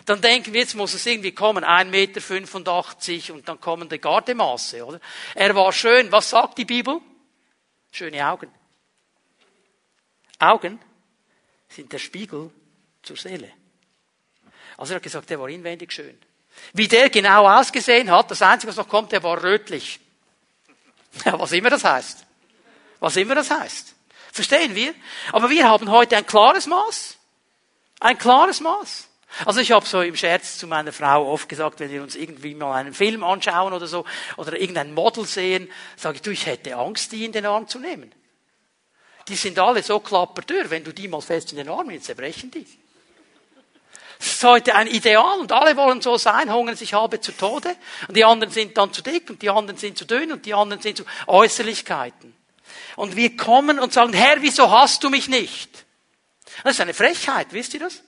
[0.07, 4.85] dann denken wir, jetzt muss es irgendwie kommen, 1,85 Meter und dann kommen die Gardemaße,
[4.85, 5.01] oder?
[5.35, 6.11] Er war schön.
[6.11, 7.01] Was sagt die Bibel?
[7.91, 8.51] Schöne Augen.
[10.39, 10.81] Augen
[11.69, 12.51] sind der Spiegel
[13.03, 13.51] zur Seele.
[14.77, 16.19] Also er hat gesagt, er war inwendig schön.
[16.73, 20.01] Wie der genau ausgesehen hat, das Einzige, was noch kommt, der war rötlich.
[21.27, 22.25] Ja, was immer das heißt.
[22.99, 23.95] Was immer das heißt.
[24.33, 24.95] Verstehen wir?
[25.31, 27.19] Aber wir haben heute ein klares Maß.
[28.01, 29.09] Ein klares Maß.
[29.45, 32.55] Also ich habe so im Scherz zu meiner Frau oft gesagt, wenn wir uns irgendwie
[32.55, 34.05] mal einen Film anschauen oder so,
[34.37, 37.79] oder irgendein Model sehen, sage ich, du, ich hätte Angst, die in den Arm zu
[37.79, 38.13] nehmen.
[39.29, 42.51] Die sind alle so klapperdürr, wenn du die mal fest in den Arm nimmst, zerbrechen
[42.51, 42.67] die.
[44.19, 47.75] Das ist heute ein Ideal und alle wollen so sein, hungern sich halbe zu Tode
[48.07, 50.55] und die anderen sind dann zu dick und die anderen sind zu dünn und die
[50.55, 52.33] anderen sind zu Äußerlichkeiten.
[52.95, 55.87] Und wir kommen und sagen, Herr, wieso hast du mich nicht?
[56.63, 58.03] Das ist eine Frechheit, wisst ihr das?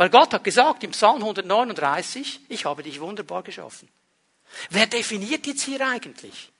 [0.00, 3.86] Weil Gott hat gesagt im Psalm 139, ich habe dich wunderbar geschaffen.
[4.70, 6.50] Wer definiert jetzt hier eigentlich?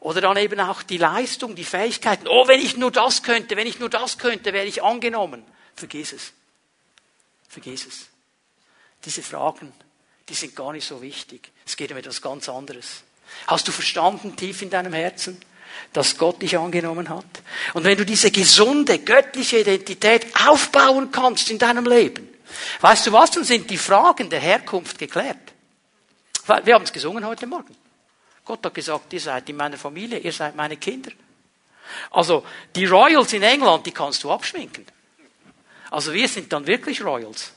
[0.00, 2.28] Oder dann eben auch die Leistung, die Fähigkeiten.
[2.28, 5.44] Oh, wenn ich nur das könnte, wenn ich nur das könnte, wäre ich angenommen.
[5.74, 6.32] Vergiss es.
[7.46, 8.06] Vergiss es.
[9.04, 9.74] Diese Fragen,
[10.30, 11.52] die sind gar nicht so wichtig.
[11.66, 13.02] Es geht um etwas ganz anderes.
[13.48, 15.38] Hast du verstanden tief in deinem Herzen,
[15.92, 17.24] dass Gott dich angenommen hat?
[17.74, 22.28] Und wenn du diese gesunde, göttliche Identität aufbauen kannst in deinem Leben,
[22.80, 25.36] weißt du was, dann sind die Fragen der Herkunft geklärt.
[26.64, 27.76] Wir haben es gesungen heute Morgen.
[28.44, 31.10] Gott hat gesagt, ihr seid in meiner Familie, ihr seid meine Kinder.
[32.10, 32.44] Also
[32.74, 34.86] die Royals in England, die kannst du abschminken.
[35.90, 37.52] Also wir sind dann wirklich Royals.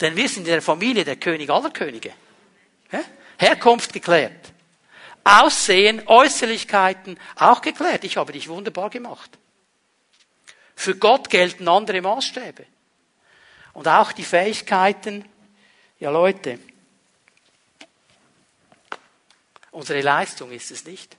[0.00, 2.12] Denn wir sind in der Familie der König aller Könige.
[3.38, 4.52] Herkunft geklärt.
[5.24, 8.04] Aussehen, Äußerlichkeiten auch geklärt.
[8.04, 9.30] Ich habe dich wunderbar gemacht.
[10.74, 12.66] Für Gott gelten andere Maßstäbe.
[13.72, 15.24] Und auch die Fähigkeiten,
[15.98, 16.58] ja Leute,
[19.70, 21.16] unsere Leistung ist es nicht,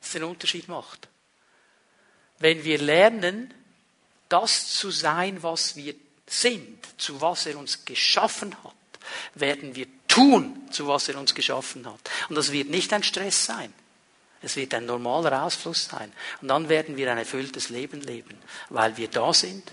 [0.00, 1.08] was den Unterschied macht.
[2.38, 3.52] Wenn wir lernen,
[4.28, 5.94] das zu sein, was wir
[6.26, 8.74] sind, zu was er uns geschaffen hat,
[9.34, 12.00] werden wir tun, zu was er uns geschaffen hat.
[12.28, 13.72] Und das wird nicht ein Stress sein.
[14.42, 16.12] Es wird ein normaler Ausfluss sein.
[16.40, 18.38] Und dann werden wir ein erfülltes Leben leben,
[18.70, 19.72] weil wir da sind,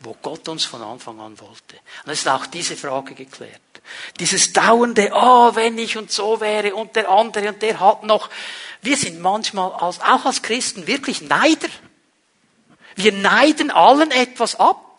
[0.00, 1.76] wo Gott uns von Anfang an wollte.
[2.04, 3.60] Und es ist auch diese Frage geklärt.
[4.18, 8.30] Dieses dauernde, oh, wenn ich und so wäre und der andere und der hat noch.
[8.80, 11.68] Wir sind manchmal als, auch als Christen wirklich Neider.
[12.96, 14.93] Wir neiden allen etwas ab.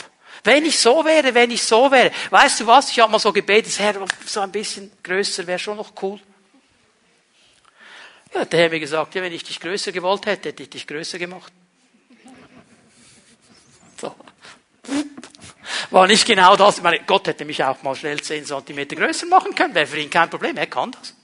[0.46, 2.12] Wenn ich so wäre, wenn ich so wäre.
[2.30, 2.92] Weißt du was?
[2.92, 6.20] Ich habe mal so gebetet, Herr, so ein bisschen größer wäre schon noch cool.
[8.32, 10.86] Ja, der Herr mir gesagt, ja, wenn ich dich größer gewollt hätte, hätte ich dich
[10.86, 11.52] größer gemacht.
[14.00, 14.14] So.
[15.90, 16.78] War nicht genau das.
[16.78, 19.74] Ich meine, Gott hätte mich auch mal schnell 10 Zentimeter größer machen können.
[19.74, 20.58] Wäre für ihn kein Problem.
[20.58, 21.16] Er kann das.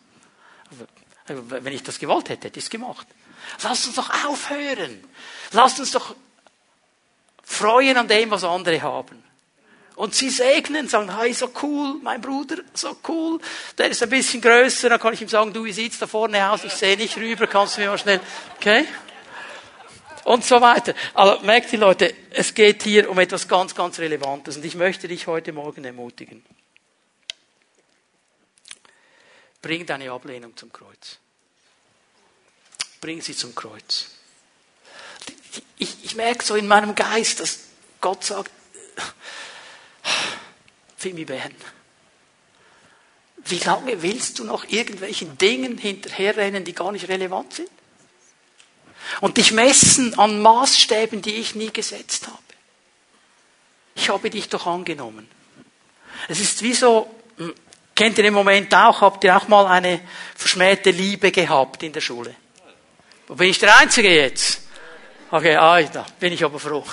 [1.28, 3.06] Wenn ich das gewollt hätte, hätte ich es gemacht.
[3.62, 5.04] Lasst uns doch aufhören.
[5.52, 6.16] Lasst uns doch
[7.52, 9.24] freuen an dem, was andere haben.
[9.96, 13.40] Und sie segnen, sagen, hey, so cool, mein Bruder, so cool.
[13.78, 16.50] Der ist ein bisschen größer, dann kann ich ihm sagen, du, wie sieht's da vorne
[16.50, 16.64] aus?
[16.64, 18.22] Ich sehe nicht rüber, kannst du mir mal schnell,
[18.56, 18.86] okay?
[20.24, 20.94] Und so weiter.
[21.14, 24.58] Also, merkt die Leute, es geht hier um etwas ganz, ganz Relevantes.
[24.58, 26.44] Und ich möchte dich heute Morgen ermutigen.
[29.62, 31.18] Bring deine Ablehnung zum Kreuz.
[33.02, 34.11] Bring sie zum Kreuz
[35.78, 37.60] ich, ich merke so in meinem Geist, dass
[38.00, 38.52] Gott sagt,
[40.98, 41.56] Fimi Ben,
[43.46, 47.70] wie lange willst du noch irgendwelchen Dingen hinterherrennen, die gar nicht relevant sind?
[49.20, 52.38] Und dich messen an Maßstäben, die ich nie gesetzt habe.
[53.96, 55.28] Ich habe dich doch angenommen.
[56.28, 57.54] Es ist wie so, hm,
[57.96, 60.02] kennt ihr im Moment auch, habt ihr auch mal eine
[60.36, 62.36] verschmähte Liebe gehabt in der Schule?
[63.28, 64.61] Wo bin ich der Einzige jetzt?
[65.34, 66.84] Okay, ah, da bin ich aber froh.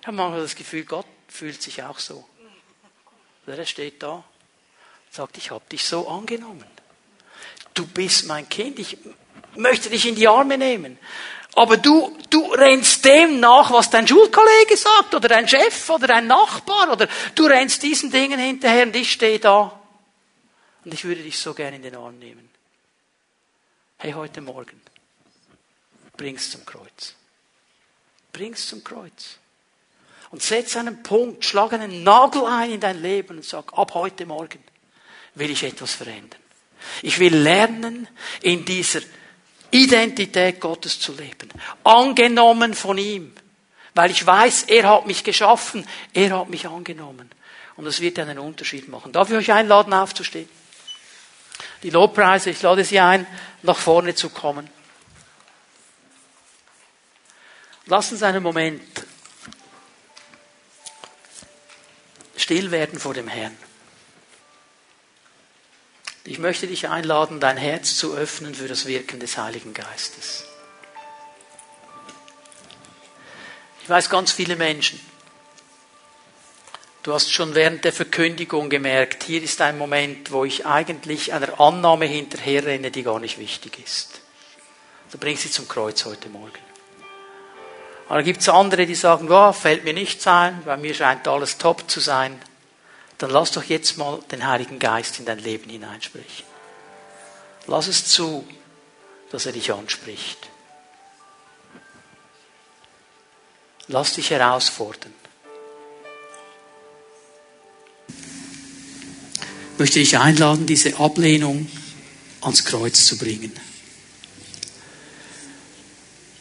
[0.00, 2.24] Ich habe manchmal das Gefühl, Gott fühlt sich auch so.
[3.46, 4.24] Er steht da,
[5.10, 6.64] sagt, ich habe dich so angenommen.
[7.74, 8.96] Du bist mein Kind, ich
[9.56, 10.98] möchte dich in die Arme nehmen.
[11.54, 16.28] Aber du, du rennst dem nach, was dein Schulkollege sagt, oder dein Chef, oder dein
[16.28, 19.78] Nachbar, oder du rennst diesen Dingen hinterher und ich stehe da.
[20.84, 22.48] Und ich würde dich so gerne in den Arm nehmen.
[23.98, 24.80] Hey, heute Morgen,
[26.16, 27.17] bring's zum Kreuz.
[28.38, 29.38] Bring's zum Kreuz.
[30.30, 34.26] Und setz einen Punkt, schlag einen Nagel ein in dein Leben und sag, ab heute
[34.26, 34.62] Morgen
[35.34, 36.40] will ich etwas verändern.
[37.02, 38.06] Ich will lernen,
[38.42, 39.00] in dieser
[39.72, 41.48] Identität Gottes zu leben.
[41.82, 43.32] Angenommen von ihm.
[43.94, 47.28] Weil ich weiß, er hat mich geschaffen, er hat mich angenommen.
[47.74, 49.10] Und das wird einen Unterschied machen.
[49.10, 50.48] Darf ich euch einladen, aufzustehen?
[51.82, 53.26] Die Lobpreise, ich lade Sie ein,
[53.62, 54.70] nach vorne zu kommen.
[57.88, 58.82] Lass uns einen Moment
[62.48, 63.54] still werden vor dem Herrn.
[66.24, 70.44] Ich möchte dich einladen, dein Herz zu öffnen für das Wirken des Heiligen Geistes.
[73.82, 74.98] Ich weiß ganz viele Menschen.
[77.02, 81.60] Du hast schon während der Verkündigung gemerkt, hier ist ein Moment, wo ich eigentlich einer
[81.60, 84.22] Annahme hinterherrenne, die gar nicht wichtig ist.
[85.12, 86.67] Du bringst sie zum Kreuz heute Morgen.
[88.08, 91.58] Dann gibt es andere, die sagen, oh, fällt mir nichts ein, bei mir scheint alles
[91.58, 92.40] top zu sein.
[93.18, 96.46] Dann lass doch jetzt mal den Heiligen Geist in dein Leben hineinsprechen.
[97.66, 98.46] Lass es zu,
[99.30, 100.38] dass er dich anspricht.
[103.88, 105.12] Lass dich herausfordern.
[109.72, 111.70] Ich möchte dich einladen, diese Ablehnung
[112.40, 113.52] ans Kreuz zu bringen.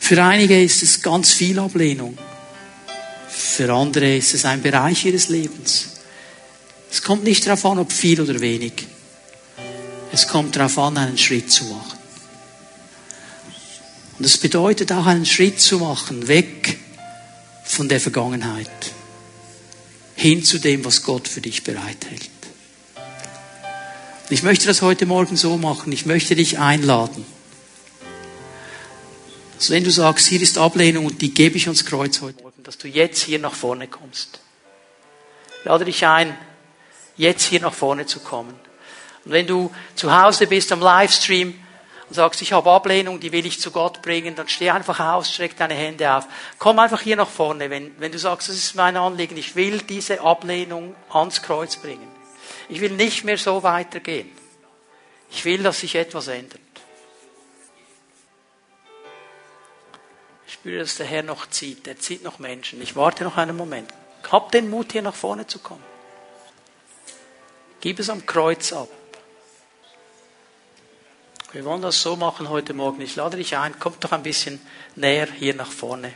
[0.07, 2.17] Für einige ist es ganz viel Ablehnung.
[3.27, 5.97] Für andere ist es ein Bereich ihres Lebens.
[6.89, 8.71] Es kommt nicht darauf an, ob viel oder wenig.
[10.13, 11.99] Es kommt darauf an, einen Schritt zu machen.
[14.17, 16.79] Und es bedeutet auch einen Schritt zu machen, weg
[17.65, 18.93] von der Vergangenheit,
[20.15, 22.29] hin zu dem, was Gott für dich bereithält.
[24.29, 25.91] Ich möchte das heute Morgen so machen.
[25.91, 27.25] Ich möchte dich einladen.
[29.57, 32.61] Also wenn du sagst, hier ist Ablehnung und die gebe ich ans Kreuz heute Morgen,
[32.61, 34.39] dass du jetzt hier nach vorne kommst.
[35.63, 36.37] Lade dich ein,
[37.15, 38.53] jetzt hier nach vorne zu kommen.
[39.25, 41.55] Und wenn du zu Hause bist am Livestream
[42.07, 45.33] und sagst, ich habe Ablehnung, die will ich zu Gott bringen, dann steh einfach aus,
[45.33, 46.27] streck deine Hände auf.
[46.59, 49.79] Komm einfach hier nach vorne, wenn, wenn du sagst, das ist mein Anliegen, ich will
[49.79, 52.07] diese Ablehnung ans Kreuz bringen.
[52.69, 54.29] Ich will nicht mehr so weitergehen.
[55.31, 56.61] Ich will, dass sich etwas ändert.
[60.67, 61.87] Spüre, dass der Herr noch zieht.
[61.87, 62.81] Er zieht noch Menschen.
[62.81, 63.89] Ich warte noch einen Moment.
[64.29, 65.83] Hab den Mut, hier nach vorne zu kommen.
[67.79, 68.89] Gib es am Kreuz ab.
[71.53, 72.99] Wir wollen das so machen heute Morgen.
[72.99, 74.59] Ich lade dich ein, kommt doch ein bisschen
[74.97, 76.11] näher hier nach vorne.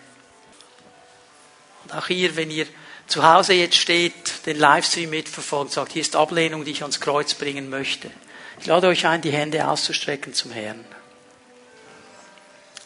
[1.86, 2.68] Und auch hier, wenn ihr
[3.08, 7.36] zu Hause jetzt steht, den Livestream mitverfolgt, sagt, hier ist Ablehnung, die ich ans Kreuz
[7.36, 8.12] bringen möchte.
[8.60, 10.84] Ich lade euch ein, die Hände auszustrecken zum Herrn.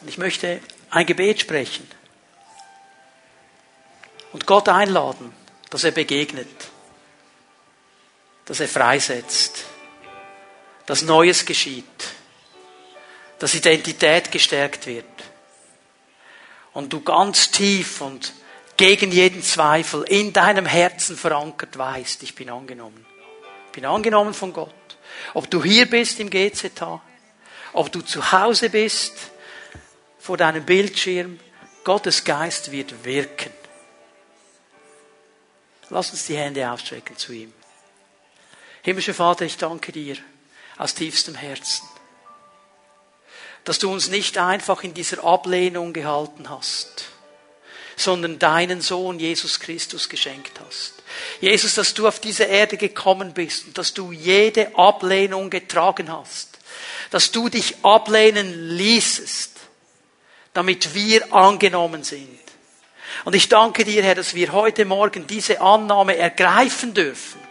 [0.00, 0.60] Und ich möchte
[0.90, 1.88] ein Gebet sprechen
[4.32, 5.32] und Gott einladen,
[5.70, 6.70] dass er begegnet
[8.46, 9.64] dass er freisetzt,
[10.86, 11.84] dass Neues geschieht,
[13.38, 15.04] dass Identität gestärkt wird
[16.72, 18.32] und du ganz tief und
[18.76, 23.04] gegen jeden Zweifel in deinem Herzen verankert weißt, ich bin angenommen.
[23.66, 24.72] Ich bin angenommen von Gott.
[25.34, 27.02] Ob du hier bist im GZH,
[27.72, 29.14] ob du zu Hause bist,
[30.26, 31.38] vor deinem Bildschirm,
[31.84, 33.52] Gottes Geist wird wirken.
[35.88, 37.52] Lass uns die Hände ausstrecken zu ihm.
[38.82, 40.16] Himmlischer Vater, ich danke dir
[40.78, 41.86] aus tiefstem Herzen,
[43.62, 47.04] dass du uns nicht einfach in dieser Ablehnung gehalten hast,
[47.94, 50.94] sondern deinen Sohn Jesus Christus geschenkt hast.
[51.40, 56.58] Jesus, dass du auf diese Erde gekommen bist und dass du jede Ablehnung getragen hast,
[57.12, 59.55] dass du dich ablehnen ließest,
[60.56, 62.40] damit wir angenommen sind.
[63.24, 67.46] Und ich danke dir, Herr, dass wir heute Morgen diese Annahme ergreifen dürfen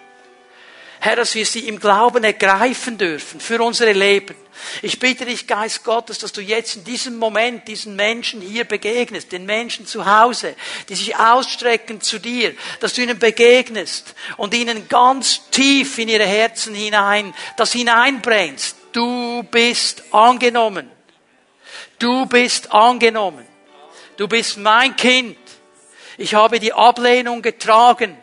[1.06, 4.36] Herr, dass wir sie im Glauben ergreifen dürfen für unsere Leben.
[4.82, 9.32] Ich bitte dich, Geist Gottes, dass du jetzt in diesem Moment diesen Menschen hier begegnest,
[9.32, 10.56] den Menschen zu Hause,
[10.90, 16.26] die sich ausstrecken zu dir, dass du ihnen begegnest und ihnen ganz tief in ihre
[16.26, 18.76] Herzen hinein, das hineinbrennst.
[18.92, 20.95] Du bist angenommen.
[22.00, 23.46] Du bist angenommen.
[24.18, 25.38] Du bist mein Kind.
[26.18, 28.18] Ich habe die Ablehnung getragen.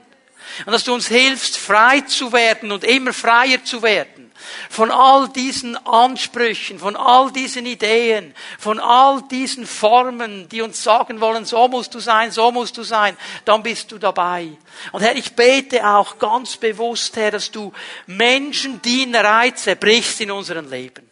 [0.67, 4.33] Und dass du uns hilfst, frei zu werden und immer freier zu werden.
[4.69, 11.21] Von all diesen Ansprüchen, von all diesen Ideen, von all diesen Formen, die uns sagen
[11.21, 14.49] wollen, so musst du sein, so musst du sein, dann bist du dabei.
[14.91, 17.73] Und Herr, ich bete auch ganz bewusst, Herr, dass du
[18.07, 21.12] Menschendienerei zerbrichst in unserem Leben.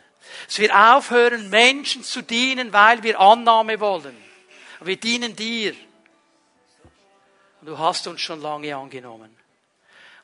[0.50, 4.16] Dass wir aufhören, Menschen zu dienen, weil wir Annahme wollen.
[4.80, 5.76] Wir dienen dir.
[7.60, 9.30] Und du hast uns schon lange angenommen.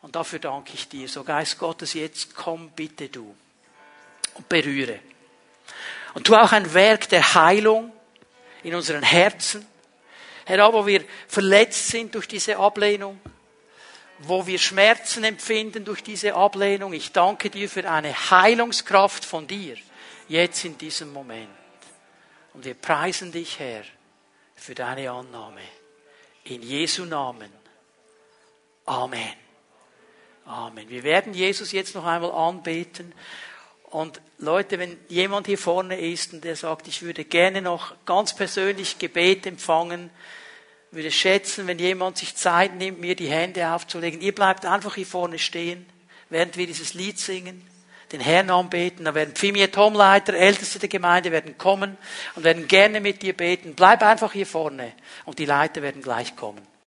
[0.03, 1.09] Und dafür danke ich dir.
[1.09, 3.37] So Geist Gottes, jetzt komm bitte du
[4.35, 4.99] und berühre.
[6.15, 7.93] Und tu auch ein Werk der Heilung
[8.65, 9.65] in unseren Herzen.
[10.45, 13.21] Herr, wo wir verletzt sind durch diese Ablehnung,
[14.19, 16.95] wo wir Schmerzen empfinden durch diese Ablehnung.
[16.95, 19.77] Ich danke dir für eine Heilungskraft von dir,
[20.29, 21.49] jetzt in diesem Moment.
[22.55, 23.85] Und wir preisen dich, Herr,
[24.55, 25.61] für deine Annahme.
[26.45, 27.51] In Jesu Namen.
[28.87, 29.35] Amen.
[30.45, 30.89] Amen.
[30.89, 33.13] Wir werden Jesus jetzt noch einmal anbeten.
[33.85, 38.35] Und Leute, wenn jemand hier vorne ist und der sagt, ich würde gerne noch ganz
[38.35, 40.11] persönlich Gebet empfangen,
[40.91, 44.21] würde schätzen, wenn jemand sich Zeit nimmt, mir die Hände aufzulegen.
[44.21, 45.87] Ihr bleibt einfach hier vorne stehen,
[46.31, 47.67] während wir dieses Lied singen,
[48.13, 49.05] den Herrn anbeten.
[49.05, 51.97] Da werden Pfimier Tomleiter, Älteste der Gemeinde, werden kommen
[52.35, 53.75] und werden gerne mit dir beten.
[53.75, 54.93] Bleib einfach hier vorne
[55.25, 56.67] und die Leiter werden gleich kommen.